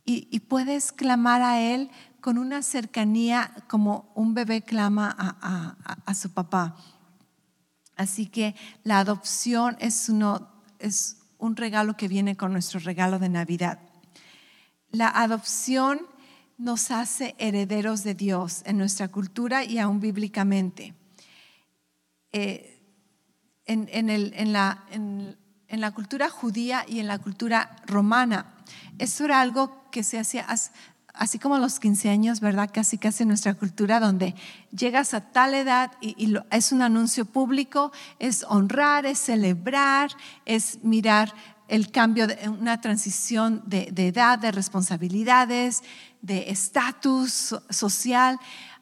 [0.06, 1.90] y, puedes clamar a Él
[2.20, 6.76] con una cercanía como un bebé clama a, su papá.
[7.94, 13.28] Así que la adopción es, uno, es un regalo que viene con nuestro regalo de
[13.28, 13.80] Navidad.
[14.90, 16.00] La adopción
[16.58, 20.94] nos hace herederos de Dios en nuestra cultura y aún bíblicamente.
[22.32, 22.76] Eh,
[23.66, 28.54] en, la, en, la, cultura judía y en la cultura romana,
[28.98, 30.46] eso era algo que se hacía
[31.14, 32.70] así como los 15 años, ¿verdad?
[32.72, 34.34] Casi casi en nuestra cultura, donde
[34.72, 40.10] llegas a tal edad y, es un anuncio público, es honrar, es celebrar,
[40.44, 41.34] es mirar
[41.68, 45.82] el cambio, de, una transición de, edad, de responsabilidades,
[46.20, 48.38] de estatus social.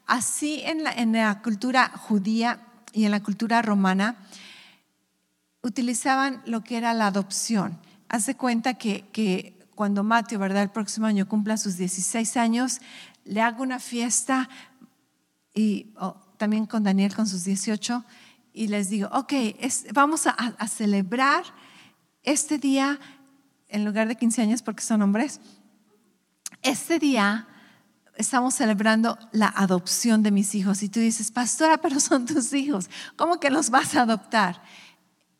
[0.07, 4.15] Así en la, cultura judía y en la cultura romana,
[5.61, 7.79] utilizaban lo que era la adopción.
[8.07, 10.63] Hace cuenta que, que cuando Mateo, ¿verdad?
[10.63, 12.81] El próximo año cumpla sus 16 años,
[13.23, 14.49] le hago una fiesta
[15.53, 15.93] y
[16.35, 18.03] también con Daniel con sus 18
[18.51, 19.31] y les digo, ok,
[19.93, 20.35] vamos a,
[20.67, 21.45] celebrar
[22.23, 22.99] este día
[23.69, 25.39] en lugar de 15 años porque son hombres.
[26.61, 27.47] Este día
[28.17, 32.89] estamos celebrando la adopción de mis hijos y tú dices, pastora, pero son tus hijos,
[33.15, 34.61] ¿cómo que los vas a adoptar?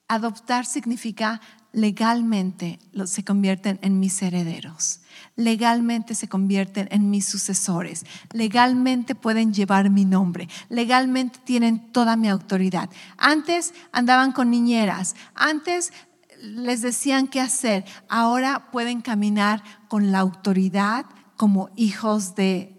[0.07, 5.01] Adoptar significa legalmente se convierten en mis herederos,
[5.35, 12.27] legalmente se convierten en mis sucesores, legalmente pueden llevar mi nombre, legalmente tienen toda mi
[12.27, 12.89] autoridad.
[13.17, 15.93] Antes andaban con niñeras, antes
[16.41, 21.05] les decían qué hacer, ahora pueden caminar con la autoridad
[21.35, 22.75] como hijos de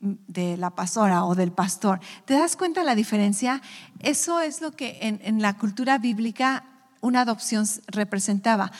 [0.00, 2.00] la pastora o del pastor.
[2.24, 3.62] ¿Te das cuenta la diferencia?
[4.00, 6.64] Eso es lo que en la cultura bíblica
[7.02, 8.72] una adopción representaba.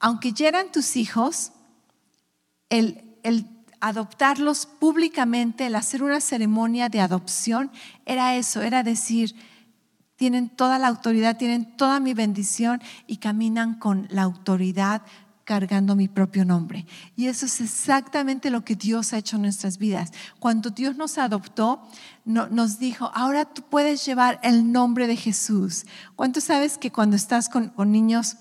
[0.00, 1.52] Aunque ya eran tus hijos,
[2.70, 3.04] el,
[3.80, 7.70] adoptarlos públicamente, el hacer una ceremonia de adopción,
[8.06, 9.34] era eso, era decir,
[10.16, 15.02] tienen toda la autoridad, tienen toda mi bendición y caminan con la autoridad
[15.44, 16.86] cargando mi propio nombre.
[17.16, 20.12] Y eso es exactamente lo que Dios ha hecho en nuestras vidas.
[20.38, 21.86] Cuando Dios nos adoptó,
[22.24, 25.84] nos dijo, ahora tú puedes llevar el nombre de Jesús.
[26.16, 28.36] ¿Cuánto sabes que cuando estás con, niños,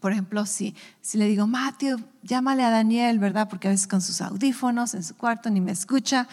[0.00, 3.48] por ejemplo, si, si le digo, Mateo, llámale a Daniel, ¿verdad?
[3.48, 6.28] Porque a veces con sus audífonos en su cuarto ni me escucha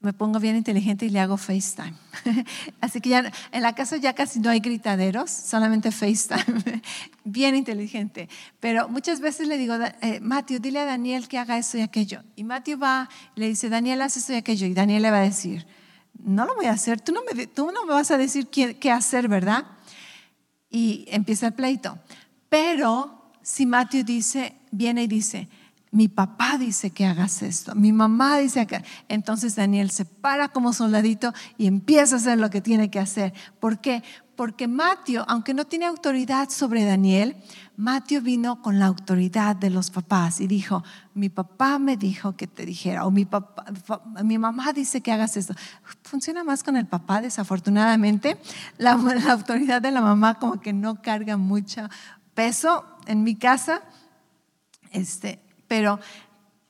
[0.00, 1.94] me pongo bien inteligente y le hago FaceTime.
[2.80, 6.80] Así que ya en la casa ya casi no hay gritaderos, solamente FaceTime.
[7.24, 8.28] bien inteligente.
[8.60, 12.22] Pero muchas veces le digo, eh, Matthew, dile a Daniel que haga eso y aquello.
[12.34, 14.66] Y Matthew va le dice, Daniel, haz eso y aquello.
[14.66, 15.66] Y Daniel le va a decir,
[16.18, 18.78] no lo voy a hacer, tú no me, tú no me vas a decir qué,
[18.78, 19.66] qué hacer, ¿verdad?
[20.70, 21.98] Y empieza el pleito.
[22.48, 25.48] Pero si Matthew dice, viene y dice,
[25.92, 28.82] mi papá dice que hagas esto, mi mamá dice que...
[29.08, 33.34] Entonces Daniel se para como soldadito y empieza a hacer lo que tiene que hacer.
[33.58, 34.04] ¿Por qué?
[34.36, 37.36] Porque Mateo, aunque no tiene autoridad sobre Daniel,
[37.76, 42.46] Mateo vino con la autoridad de los papás y dijo, mi papá me dijo que
[42.46, 43.64] te dijera, o mi, papá,
[44.22, 45.54] mi mamá dice que hagas esto.
[46.04, 48.38] Funciona más con el papá, desafortunadamente.
[48.78, 51.88] La, la autoridad de la mamá como que no carga mucho
[52.34, 53.82] peso en mi casa.
[54.92, 56.00] Este, pero,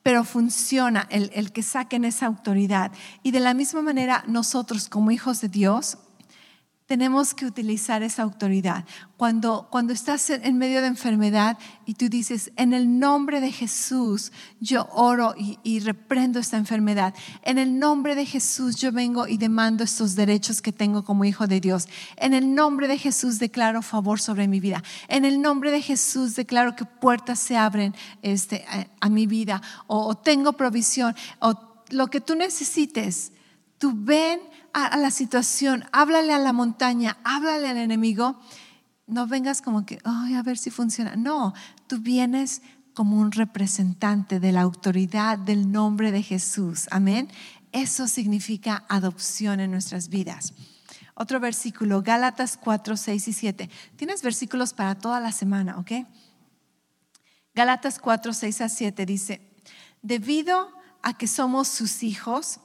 [0.03, 2.91] pero funciona el, el que saquen esa autoridad.
[3.23, 5.97] Y de la misma manera, nosotros como hijos de Dios,
[6.91, 8.83] tenemos que utilizar esa autoridad.
[9.15, 14.33] Cuando, cuando estás en medio de enfermedad y tú dices, en el nombre de Jesús,
[14.59, 17.15] yo oro y, y, reprendo esta enfermedad.
[17.43, 21.47] En el nombre de Jesús, yo vengo y demando estos derechos que tengo como hijo
[21.47, 21.87] de Dios.
[22.17, 24.83] En el nombre de Jesús, declaro favor sobre mi vida.
[25.07, 28.65] En el nombre de Jesús, declaro que puertas se abren este,
[28.99, 31.53] a, mi vida o, o tengo provisión o
[31.91, 33.31] lo que tú necesites.
[33.77, 34.41] Tú ven
[34.73, 38.39] a, la situación, háblale a la montaña, háblale al enemigo.
[39.07, 41.15] No vengas como que, ay, a ver si funciona.
[41.15, 41.53] No,
[41.87, 42.61] tú vienes
[42.93, 46.87] como un representante de la autoridad del nombre de Jesús.
[46.91, 47.29] Amén.
[47.71, 50.53] Eso significa adopción en nuestras vidas.
[51.15, 53.69] Otro versículo, Gálatas 4, 6 y 7.
[53.95, 55.91] Tienes versículos para toda la semana, ¿ok?
[57.53, 59.41] Gálatas 4, 6 a 7 dice,
[60.01, 60.69] debido
[61.03, 62.59] a que somos sus hijos,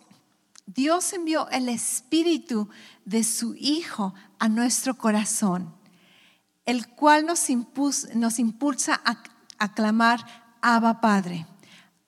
[0.66, 2.68] Dios envió el Espíritu
[3.04, 5.72] de su Hijo a nuestro corazón,
[6.64, 9.22] el cual nos, impulsa, a,
[9.58, 10.26] a clamar,
[10.60, 11.46] Abba Padre.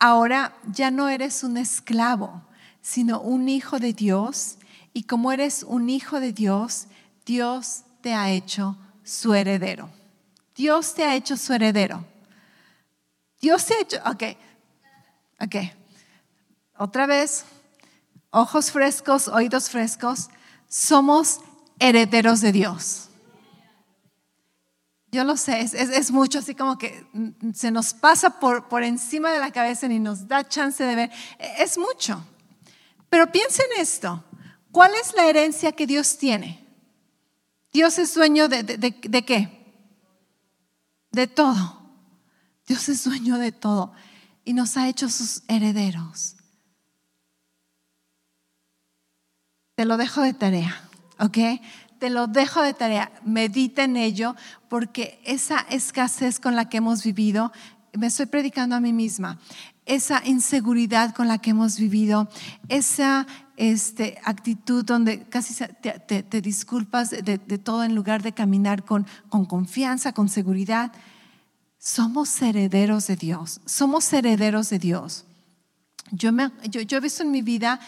[0.00, 2.42] Ahora ya no eres un esclavo,
[2.82, 4.58] sino un hijo de Dios.
[4.92, 6.88] Y como eres un hijo de Dios,
[7.24, 9.88] Dios te ha hecho su heredero.
[10.56, 12.04] Dios te ha hecho su heredero.
[13.40, 14.22] Dios te ha hecho, ok,
[15.40, 15.56] ok.
[16.78, 17.44] Otra vez,
[18.30, 20.28] ojos frescos, oídos frescos.
[20.68, 21.40] Somos
[21.78, 23.08] herederos de Dios.
[25.10, 27.06] Yo lo sé, es, mucho, así como que
[27.54, 31.10] se nos pasa por, por encima de la cabeza y nos da chance de ver.
[31.58, 32.22] Es mucho.
[33.08, 34.22] Pero piensen esto,
[34.70, 36.62] ¿cuál es la herencia que Dios tiene?
[37.72, 39.72] Dios es dueño de, de qué?
[41.10, 41.78] De todo.
[42.66, 43.94] Dios es dueño de todo
[44.44, 46.37] y nos ha hecho sus herederos.
[49.78, 50.74] Te lo dejo de tarea,
[51.20, 51.38] ¿ok?
[52.00, 54.34] te lo dejo de tarea, medita en ello,
[54.68, 57.52] porque esa escasez con la que hemos vivido,
[57.92, 59.38] me estoy predicando a mí misma,
[59.86, 62.28] esa inseguridad con la que hemos vivido,
[62.68, 63.24] esa
[63.56, 70.12] este, actitud donde casi te, disculpas de, todo en lugar de caminar con, con confianza,
[70.12, 70.90] con seguridad.
[71.78, 75.24] Somos herederos de Dios, somos herederos de Dios.
[76.10, 77.78] Yo, me, yo, yo, he visto en mi vida,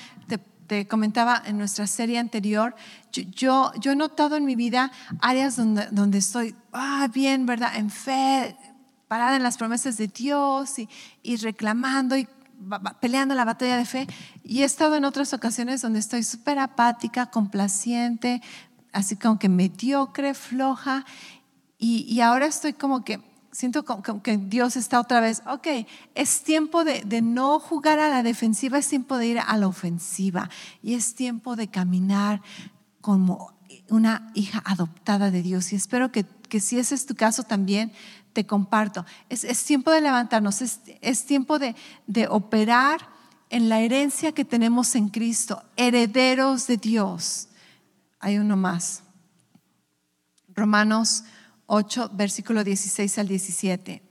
[0.88, 2.74] comentaba en nuestra serie anterior,
[3.12, 7.76] yo, yo he notado en mi vida áreas donde, donde estoy ah, bien, ¿verdad?
[7.76, 8.56] En fe,
[9.08, 10.88] parada en las promesas de Dios y,
[11.22, 12.28] y reclamando y
[13.00, 14.06] peleando la batalla de fe.
[14.44, 18.42] Y he estado en otras ocasiones donde estoy súper apática, complaciente,
[18.92, 21.04] así como que mediocre, floja.
[21.78, 23.20] Y, y ahora estoy como que
[23.52, 23.84] siento
[24.22, 28.88] que Dios está otra vez, ok, es tiempo de, no jugar a la defensiva, es
[28.88, 30.48] tiempo de ir a la ofensiva
[30.82, 32.42] y es tiempo de caminar
[33.00, 33.52] como
[33.88, 35.72] una hija adoptada de Dios.
[35.72, 36.26] Y espero que,
[36.60, 37.92] si ese es tu caso también,
[38.32, 39.04] te comparto.
[39.28, 41.74] Es, tiempo de levantarnos, es, tiempo de,
[42.06, 43.00] de operar
[43.48, 47.48] en la herencia que tenemos en Cristo, herederos de Dios.
[48.20, 49.02] Hay uno más.
[50.54, 51.24] Romanos
[51.72, 54.02] 8, versículo 16 al 17.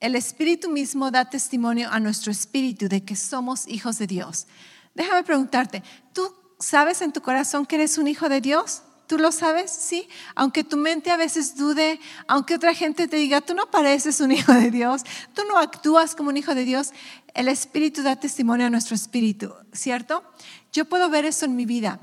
[0.00, 4.48] El Espíritu mismo da testimonio a nuestro espíritu de que somos hijos de Dios.
[4.92, 8.82] Déjame preguntarte, ¿tú sabes en tu corazón que eres un hijo de Dios?
[9.06, 9.70] ¿Tú lo sabes?
[9.70, 10.08] Sí.
[10.34, 14.32] Aunque tu mente a veces dude, aunque otra gente te diga, tú no pareces un
[14.32, 15.02] hijo de Dios,
[15.32, 16.90] tú no actúas como un hijo de Dios,
[17.34, 20.24] el Espíritu da testimonio a nuestro espíritu, ¿cierto?
[20.72, 22.00] Yo puedo ver eso en mi vida.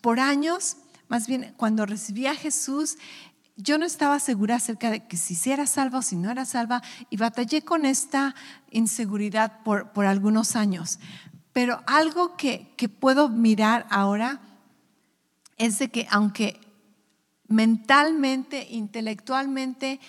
[0.00, 0.76] Por años,
[1.08, 2.98] más bien cuando recibí a Jesús,
[3.56, 6.82] yo no estaba segura acerca de que si era salva o si no era salva
[7.08, 8.34] y batallé con esta
[8.70, 10.98] inseguridad por, por algunos años.
[11.52, 14.40] Pero algo que, que puedo mirar ahora
[15.56, 16.60] es de que aunque
[17.48, 20.00] mentalmente, intelectualmente,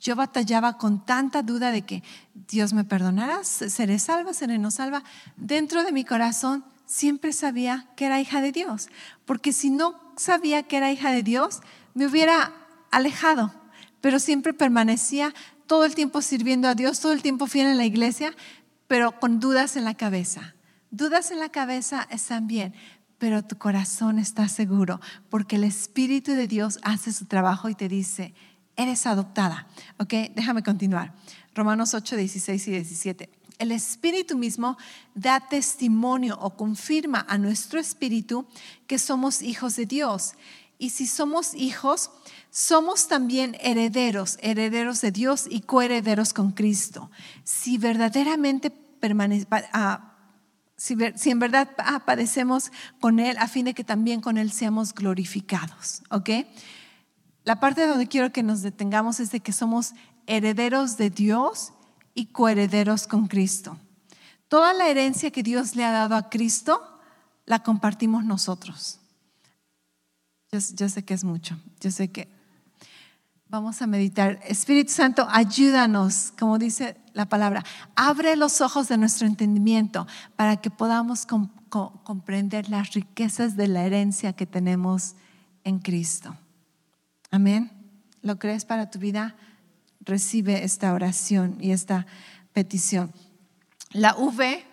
[0.00, 2.02] yo batallaba con tanta duda de que
[2.34, 5.04] Dios me perdonará, seré salva, seré no salva,
[5.36, 8.88] dentro de mi corazón siempre sabía que era hija de Dios,
[9.26, 11.60] porque si no sabía que era hija de Dios,
[11.94, 12.52] me hubiera
[12.90, 13.52] alejado,
[14.00, 15.34] pero siempre permanecía
[15.66, 18.34] todo el tiempo sirviendo a Dios, todo el tiempo fiel en la iglesia,
[18.86, 20.54] pero con dudas en la cabeza.
[20.90, 22.74] Dudas en la cabeza están bien,
[23.18, 27.88] pero tu corazón está seguro porque el Espíritu de Dios hace su trabajo y te
[27.88, 28.34] dice,
[28.76, 29.68] eres adoptada.
[29.98, 30.14] ¿Ok?
[30.34, 31.14] Déjame continuar.
[31.54, 33.30] Romanos 8, 16 y 17.
[33.58, 34.78] El Espíritu mismo
[35.14, 38.46] da testimonio o confirma a nuestro espíritu
[38.86, 40.32] que somos hijos de Dios.
[40.82, 42.10] Y si somos hijos,
[42.50, 47.10] somos también herederos, herederos de Dios y coherederos con Cristo.
[47.44, 48.72] Si verdaderamente
[49.74, 50.16] ah,
[50.78, 54.94] si, en verdad ah, padecemos con Él, a fin de que también con Él seamos
[54.94, 56.02] glorificados.
[56.08, 56.30] ¿Ok?
[57.44, 59.92] La parte donde quiero que nos detengamos es de que somos
[60.26, 61.74] herederos de Dios
[62.14, 63.76] y coherederos con Cristo.
[64.48, 66.80] Toda la herencia que Dios le ha dado a Cristo
[67.44, 68.99] la compartimos nosotros.
[70.52, 72.28] Yo sé que es mucho, yo sé que
[73.50, 74.38] Vamos a meditar.
[74.46, 77.64] Espíritu Santo, ayúdanos, como dice la palabra,
[77.96, 84.34] abre los ojos de nuestro entendimiento para que podamos comprender las riquezas de la herencia
[84.34, 85.16] que tenemos
[85.64, 86.36] en Cristo.
[87.32, 87.72] Amén.
[88.22, 89.34] ¿Lo crees para tu vida?
[89.98, 92.06] Recibe esta oración y esta
[92.52, 93.12] petición.
[93.90, 94.64] La V,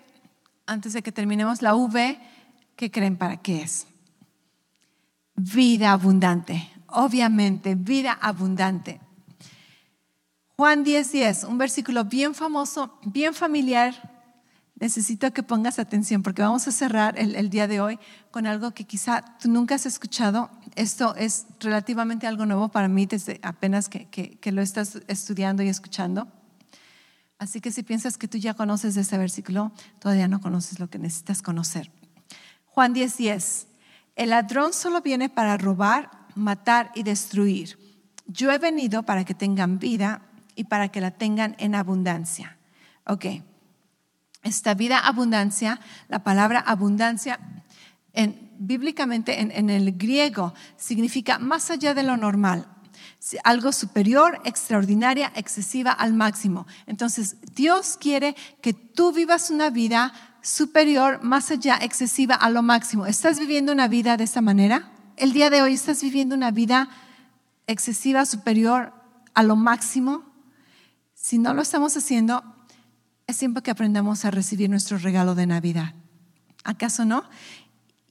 [0.67, 2.19] antes de que terminemos, la V,
[2.75, 3.87] ¿qué creen para qué es?
[5.37, 8.99] Vida abundante obviamente, vida abundante.
[10.55, 14.15] Juan 10:10, 10, un versículo bien famoso, bien familiar.
[14.79, 18.83] Necesito que pongas atención porque vamos a cerrar el, día de hoy con algo que
[18.83, 20.51] quizá tú nunca has escuchado.
[20.75, 26.27] Esto es relativamente algo nuevo para mí desde apenas que, lo estás estudiando y escuchando.
[27.39, 30.99] Así que si piensas que tú ya conoces ese versículo, todavía no conoces lo que
[30.99, 31.91] necesitas conocer.
[32.65, 33.17] Juan 10:10.
[33.17, 33.67] 10.
[34.17, 37.77] El ladrón solo viene para robar, matar y destruir.
[38.25, 40.23] Yo he venido para que tengan vida
[40.55, 42.57] y para que la tengan en abundancia.
[43.05, 43.25] Ok.
[44.41, 47.39] Esta vida abundancia, la palabra abundancia,
[48.11, 52.67] en, bíblicamente en, en el griego significa más allá de lo normal,
[53.43, 56.65] algo superior, extraordinaria, excesiva al máximo.
[56.87, 60.11] Entonces, Dios quiere que tú vivas una vida
[60.47, 63.05] superior, más allá, excesiva a lo máximo.
[63.05, 64.89] ¿Estás viviendo una vida de esa manera?
[65.17, 66.87] El día de hoy estás viviendo una vida
[67.67, 68.93] excesiva, superior
[69.33, 70.23] a lo máximo.
[71.13, 72.45] Si no lo estamos haciendo,
[73.27, 75.93] es tiempo que aprendamos a recibir nuestro regalo de Navidad.
[76.63, 77.25] ¿Acaso no?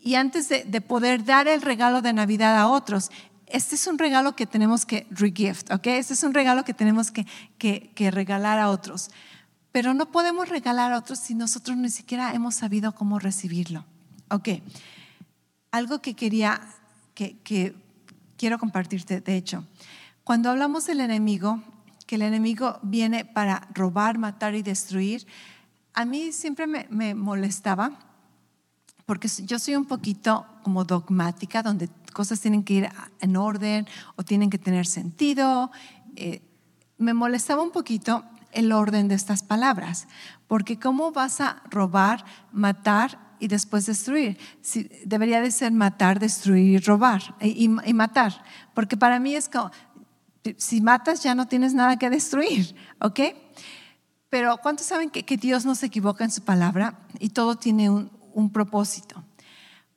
[0.03, 3.11] Y antes de, de poder dar el regalo de Navidad a otros,
[3.47, 5.87] este es un regalo que tenemos que regift, ¿ok?
[5.87, 9.11] Este es un regalo que tenemos que, regalar a otros.
[9.76, 13.84] Pero no podemos regalar a otros si nosotros ni siquiera hemos sabido cómo recibirlo.
[14.30, 14.48] Ok.
[15.70, 16.62] Algo que quería,
[17.12, 17.76] que, que
[18.38, 19.66] quiero compartirte, de hecho.
[20.24, 21.62] Cuando hablamos del enemigo,
[22.06, 25.26] que el enemigo viene para robar, matar y destruir,
[25.92, 27.98] a mí siempre me, me molestaba
[29.04, 32.88] porque yo soy un poquito como dogmática, donde cosas tienen que ir
[33.20, 35.70] en orden o tienen que tener sentido.
[36.14, 36.40] Eh,
[36.96, 38.24] me molestaba un poquito
[38.57, 40.09] el orden de estas palabras,
[40.46, 44.38] porque ¿cómo vas a robar, matar y después destruir?
[44.62, 48.44] Si, debería de ser matar, destruir, robar y, matar,
[48.74, 49.70] porque para mí es como,
[50.57, 53.20] si matas ya no tienes nada que destruir, ¿ok?
[54.28, 58.50] Pero ¿cuántos saben que, Dios no se equivoca en su palabra y todo tiene un
[58.52, 59.22] propósito?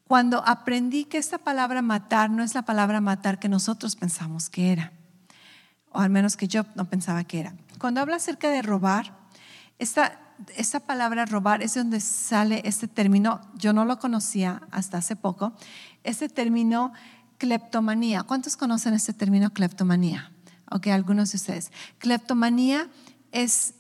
[0.10, 4.72] cuando aprendí que esta palabra matar no es la palabra matar que nosotros pensamos que
[4.72, 4.92] era,
[5.92, 7.54] o al menos que yo no pensaba que era.
[7.80, 9.18] Cuando habla acerca de robar,
[9.80, 10.20] esta,
[10.58, 15.54] esta palabra robar es donde sale este término, yo no lo conocía hasta hace poco,
[16.04, 16.92] este término
[17.38, 18.24] cleptomanía.
[18.24, 20.32] ¿Cuántos conocen este término cleptomanía?
[20.70, 21.72] Ok, algunos de ustedes.
[21.98, 22.90] Cleptomanía
[23.32, 23.76] es,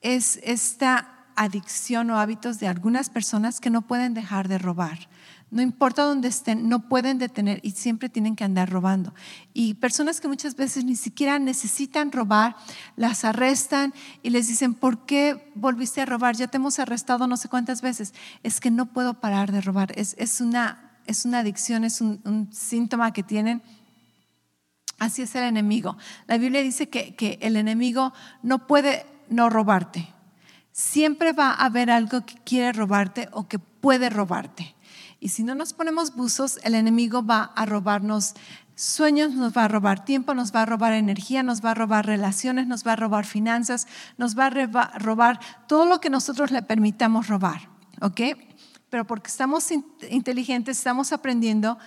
[0.00, 5.08] es esta adicción o hábitos de algunas personas que no pueden dejar de robar.
[5.52, 9.12] No importa dónde estén, no pueden detener y siempre tienen que andar robando.
[9.52, 12.56] Y personas que muchas veces ni siquiera necesitan robar,
[12.96, 13.92] las arrestan
[14.22, 16.36] y les dicen, ¿por qué volviste a robar?
[16.36, 18.14] Ya te hemos arrestado no sé cuántas veces.
[18.42, 19.92] Es que no puedo parar de robar.
[19.94, 23.60] Es, una, es una adicción, es un, un síntoma que tienen.
[24.98, 25.98] Así es el enemigo.
[26.28, 30.08] La Biblia dice que, que el enemigo no puede no robarte.
[30.72, 34.74] Siempre va a haber algo que quiere robarte o que puede robarte.
[35.22, 38.34] Y si no nos ponemos buzos, el enemigo va a robarnos
[38.74, 42.06] sueños, nos va a robar tiempo, nos va a robar energía, nos va a robar
[42.06, 43.86] relaciones, nos va a robar finanzas,
[44.18, 47.68] nos va a robar todo lo que nosotros le permitamos robar.
[48.00, 48.20] ¿Ok?
[48.90, 49.68] Pero porque estamos
[50.10, 51.78] inteligentes, estamos aprendiendo,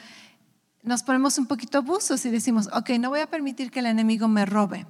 [0.82, 4.30] nos ponemos un poquito buzos y decimos, ok, no voy a permitir que el enemigo
[4.30, 4.88] me robe.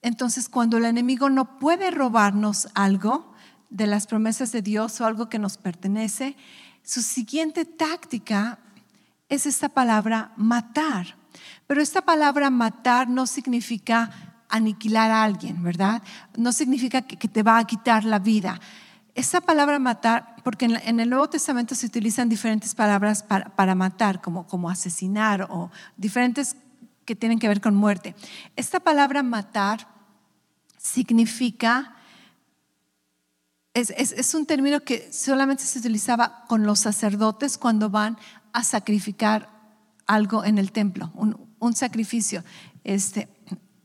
[0.00, 3.34] Entonces, cuando el enemigo no puede robarnos algo
[3.68, 6.36] de las promesas de Dios o algo que nos pertenece,
[6.88, 8.58] su siguiente táctica
[9.28, 11.16] es esta palabra matar.
[11.66, 14.10] Pero esta palabra matar no significa
[14.48, 16.02] aniquilar a alguien, ¿verdad?
[16.38, 18.58] No significa que, te va a quitar la vida.
[19.14, 24.46] Esta palabra matar, porque en, el Nuevo Testamento se utilizan diferentes palabras para, matar, como,
[24.46, 26.56] como asesinar o diferentes
[27.04, 28.14] que tienen que ver con muerte.
[28.56, 29.86] Esta palabra matar
[30.78, 31.97] significa
[33.80, 38.18] es, un término que solamente se utilizaba con los sacerdotes cuando van
[38.52, 39.48] a sacrificar
[40.06, 42.42] algo en el templo, un, sacrificio.
[42.84, 43.28] Este,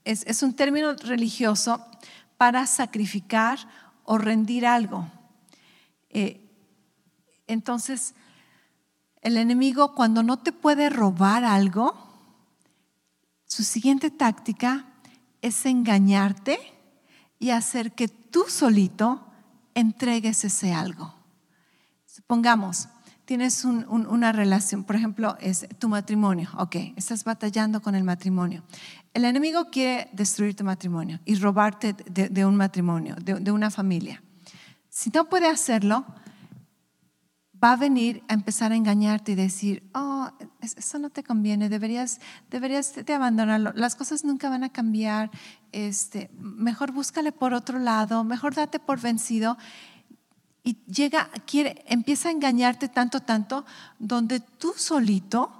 [0.04, 1.86] es, un término religioso
[2.38, 3.60] para sacrificar
[4.06, 5.08] o rendir algo.
[6.10, 6.40] Eh,
[7.48, 8.16] entonces,
[9.22, 11.96] el enemigo cuando no te puede robar algo,
[13.46, 14.86] su siguiente táctica
[15.42, 16.58] es engañarte
[17.38, 19.23] y hacer que tú solito
[19.76, 21.14] entregues ese algo.
[22.06, 22.90] Supongamos,
[23.26, 28.64] tienes una relación, por ejemplo, es tu matrimonio, ok, estás batallando con el matrimonio.
[29.14, 34.22] El enemigo quiere destruir tu matrimonio y robarte de, un matrimonio, de, una familia.
[34.90, 36.06] Si no puede hacerlo,
[37.64, 40.30] va a venir a empezar a engañarte y decir, oh,
[40.62, 45.32] eso no te conviene, deberías, deberías de abandonarlo, las cosas nunca van a cambiar,
[45.72, 49.58] este, mejor búscale por otro lado, mejor date por vencido.
[50.66, 53.66] Y llega, quiere, empieza a engañarte tanto, tanto,
[54.00, 55.52] donde tú solito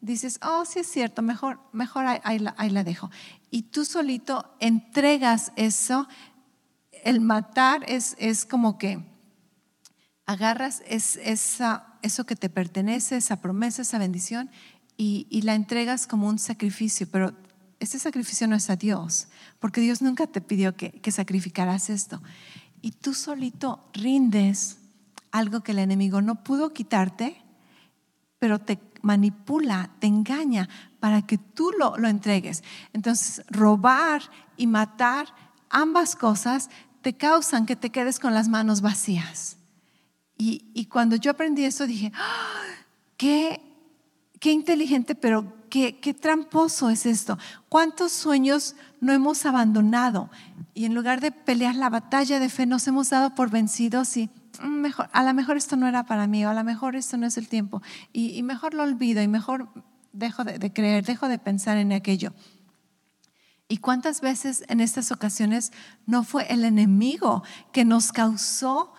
[0.00, 3.10] dices, oh, sí es cierto, mejor, mejor ahí, la, ahí la dejo.
[3.50, 6.08] Y tú solito entregas eso
[7.04, 9.13] el matar es, es como que
[10.26, 14.50] agarras eso que te pertenece, esa promesa, esa bendición,
[14.96, 17.34] y, la entregas como un sacrificio, pero
[17.80, 22.22] ese sacrificio no es a Dios, porque Dios nunca te pidió que, sacrificaras esto.
[22.80, 24.78] Y tú solito rindes
[25.32, 27.42] algo que el enemigo no pudo quitarte,
[28.38, 30.68] pero te manipula, te engaña
[31.00, 32.62] para que tú lo entregues.
[32.92, 34.22] Entonces, robar
[34.56, 35.26] y matar,
[35.70, 36.70] ambas cosas
[37.02, 39.58] te causan que te quedes con las manos vacías.
[40.36, 42.62] Y, cuando yo aprendí eso dije, ¡Ah!
[43.16, 43.60] qué,
[44.40, 47.38] qué inteligente, pero qué, qué tramposo es esto.
[47.68, 50.30] ¿Cuántos sueños no hemos abandonado?
[50.74, 54.28] Y en lugar de pelear la batalla de fe, nos hemos dado por vencidos y
[54.60, 57.16] mm, mejor, a lo mejor esto no era para mí, o a lo mejor esto
[57.16, 57.80] no es el tiempo,
[58.12, 59.68] y, mejor lo olvido, y mejor
[60.12, 62.32] dejo de, de creer, dejo de pensar en aquello.
[63.68, 65.72] ¿Y cuántas veces en estas ocasiones
[66.06, 68.92] no fue el enemigo que nos causó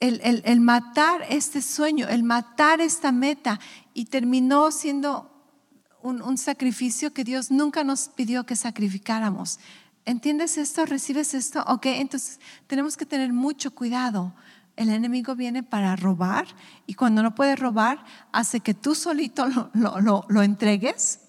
[0.00, 3.58] el, el, el, matar este sueño, el matar esta meta
[3.94, 5.30] y terminó siendo
[6.02, 9.58] un, un, sacrificio que Dios nunca nos pidió que sacrificáramos?
[10.04, 10.86] ¿Entiendes esto?
[10.86, 11.62] ¿Recibes esto?
[11.66, 14.34] Ok, entonces tenemos que tener mucho cuidado.
[14.76, 16.46] El enemigo viene para robar
[16.86, 21.20] y cuando no puede robar hace que tú solito lo, lo, lo, entregues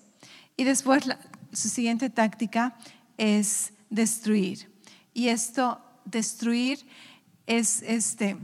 [0.56, 1.04] y después
[1.52, 2.78] su siguiente táctica
[3.18, 4.72] es destruir.
[5.14, 6.86] Y esto, destruir,
[7.48, 8.38] es este,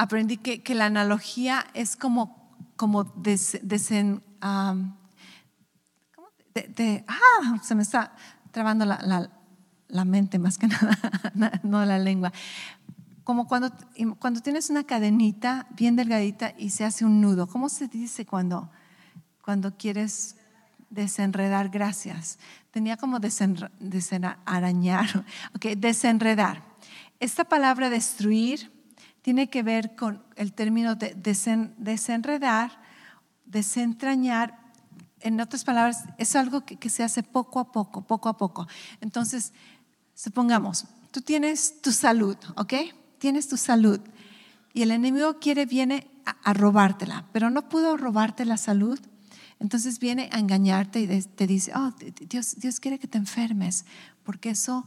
[0.00, 4.94] aprendí que, que, la analogía es como, como des, desen, um,
[6.54, 8.16] de, ah, se me está
[8.50, 9.30] trabando la, la,
[9.88, 10.68] la mente más que
[11.34, 12.32] nada, no la lengua.
[13.24, 13.70] Como cuando,
[14.18, 17.46] cuando tienes una cadenita bien delgadita y se hace un nudo.
[17.46, 18.70] ¿Cómo se dice cuando,
[19.42, 20.36] cuando quieres
[20.88, 22.38] desenredar, gracias.
[22.70, 26.62] Tenía como desenra, desenarañar, ok, desenredar.
[27.20, 28.79] Esta palabra destruir
[29.22, 32.80] tiene que ver con el término de desen, desenredar,
[33.44, 34.58] desentrañar.
[35.20, 38.66] En otras palabras, es algo que, que se hace poco a poco, poco a poco.
[39.00, 39.52] Entonces,
[40.14, 42.74] supongamos, tú tienes tu salud, ¿ok?
[43.18, 44.00] Tienes tu salud
[44.72, 48.98] y el enemigo quiere, viene a, a robártela, pero no pudo robarte la salud
[49.60, 51.92] entonces viene a engañarte y te dice, oh,
[52.28, 53.84] Dios, Dios quiere que te enfermes,
[54.24, 54.86] porque eso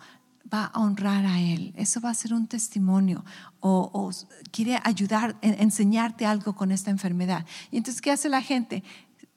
[0.51, 3.23] va a honrar a Él, eso va a ser un testimonio
[3.59, 4.11] o,
[4.51, 7.45] quiere ayudar, enseñarte algo con esta enfermedad.
[7.71, 8.83] Y entonces, ¿qué hace la gente?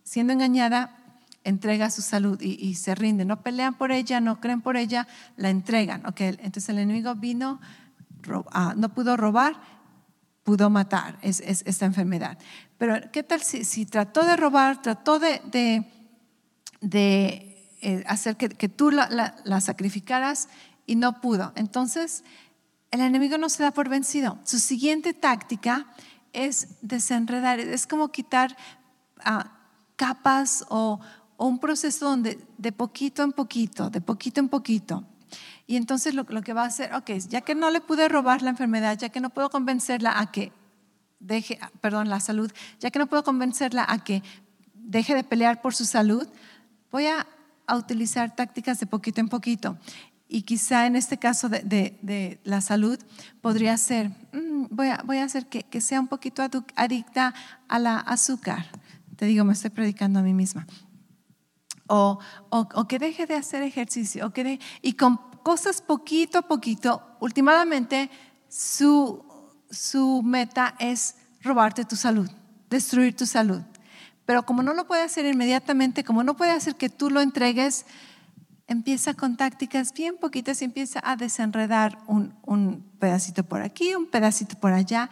[0.02, 0.96] Siendo engañada,
[1.44, 3.24] entrega su salud y, se rinde.
[3.24, 6.04] No pelean por ella, no creen por ella, la entregan.
[6.06, 7.60] Okay, entonces el enemigo vino,
[8.28, 9.54] uh, no pudo robar,
[10.42, 12.38] pudo matar es, es, esta enfermedad.
[12.78, 15.40] Pero ¿qué tal si, trató de robar, trató de,
[16.80, 20.48] de, eh, hacer que, tú la, sacrificaras
[20.86, 21.52] y no pudo?
[21.56, 22.24] Entonces,
[22.90, 24.38] el enemigo no se da por vencido.
[24.44, 25.86] Su siguiente táctica
[26.32, 28.56] es desenredar, es como quitar
[29.26, 29.48] uh,
[29.96, 31.00] capas o,
[31.38, 35.04] un proceso donde de poquito en poquito, de poquito en poquito,
[35.66, 38.50] y entonces lo, que va a hacer, ok, ya que no le pude robar la
[38.50, 40.52] enfermedad, ya que no puedo convencerla a que
[41.20, 44.22] deje, perdón, la salud, ya que no puedo convencerla a que
[44.74, 46.26] deje de pelear por su salud,
[46.90, 47.26] voy a,
[47.66, 49.76] a utilizar tácticas de poquito en poquito.
[50.28, 52.98] Y quizá en este caso de, de, de la salud
[53.40, 56.42] podría ser, mmm, voy, a, voy a hacer que, que sea un poquito
[56.74, 57.34] adicta
[57.68, 58.66] a la azúcar.
[59.16, 60.66] Te digo, me estoy predicando a mí misma.
[61.86, 62.18] O,
[62.50, 66.42] o, o, que deje de hacer ejercicio, o que de, y con cosas poquito a
[66.42, 68.10] poquito, últimamente
[68.48, 69.24] su,
[69.70, 72.28] su meta es robarte tu salud,
[72.68, 73.62] destruir tu salud.
[74.24, 77.86] Pero como no lo puede hacer inmediatamente, como no puede hacer que tú lo entregues,
[78.66, 84.06] empieza con tácticas bien poquitas y empieza a desenredar un, un pedacito por aquí, un
[84.06, 85.08] pedacito por allá.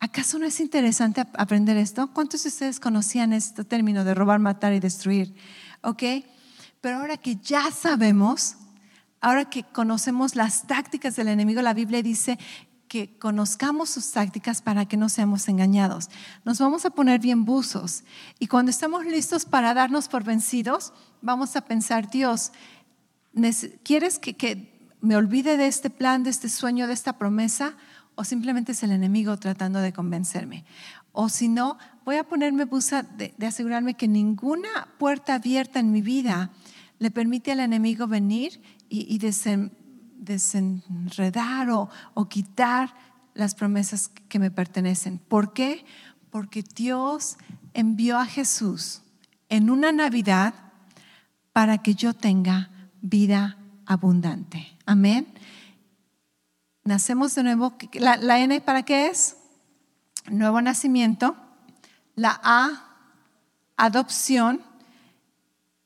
[0.00, 2.12] ¿Acaso no es interesante aprender esto?
[2.12, 5.34] ¿Cuántos de ustedes conocían este término de robar, matar y destruir?
[5.82, 6.02] ¿Ok?
[6.80, 8.56] Pero ahora que ya sabemos,
[9.20, 12.38] ahora que conocemos las tácticas del enemigo, la Biblia dice
[12.88, 16.08] que conozcamos sus tácticas para que no seamos engañados.
[16.44, 18.04] Nos vamos a poner bien buzos
[18.38, 22.52] y cuando estamos listos para darnos por vencidos, vamos a pensar, Dios,
[23.82, 27.76] ¿quieres que, que me olvide de este plan, de este sueño, de esta promesa?
[28.14, 30.64] ¿O simplemente es el enemigo tratando de convencerme?
[31.12, 35.92] O si no, voy a ponerme buza de, de asegurarme que ninguna puerta abierta en
[35.92, 36.50] mi vida
[36.98, 39.18] le permite al enemigo venir y, y
[40.18, 42.94] desenredar o, o quitar
[43.34, 45.18] las promesas que me pertenecen.
[45.18, 45.84] ¿Por qué?
[46.30, 47.36] Porque Dios
[47.74, 49.02] envió a Jesús
[49.48, 50.54] en una Navidad
[51.52, 54.76] para que yo tenga vida abundante.
[54.84, 55.26] Amén.
[56.84, 57.76] Nacemos de nuevo.
[57.94, 59.36] ¿La, la N para qué es?
[60.30, 61.36] Nuevo nacimiento.
[62.14, 62.96] La A,
[63.76, 64.62] adopción.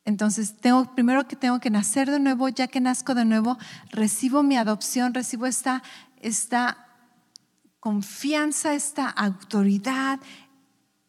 [0.05, 3.59] Entonces, tengo, primero que tengo que nacer de nuevo, ya que nazco de nuevo,
[3.91, 5.83] recibo mi adopción, recibo esta,
[6.21, 6.87] esta
[7.81, 10.21] confianza, esta autoridad,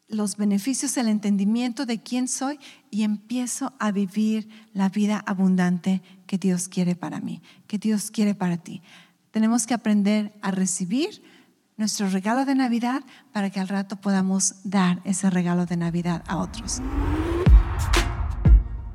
[0.08, 2.58] los beneficios, el entendimiento de quién soy
[2.90, 8.34] y empiezo a vivir la vida abundante que Dios quiere para mí, que Dios quiere
[8.34, 8.82] para ti.
[9.30, 11.22] Tenemos que aprender a recibir
[11.78, 16.36] nuestro regalo de Navidad para que al rato podamos dar ese regalo de Navidad a
[16.36, 16.82] otros.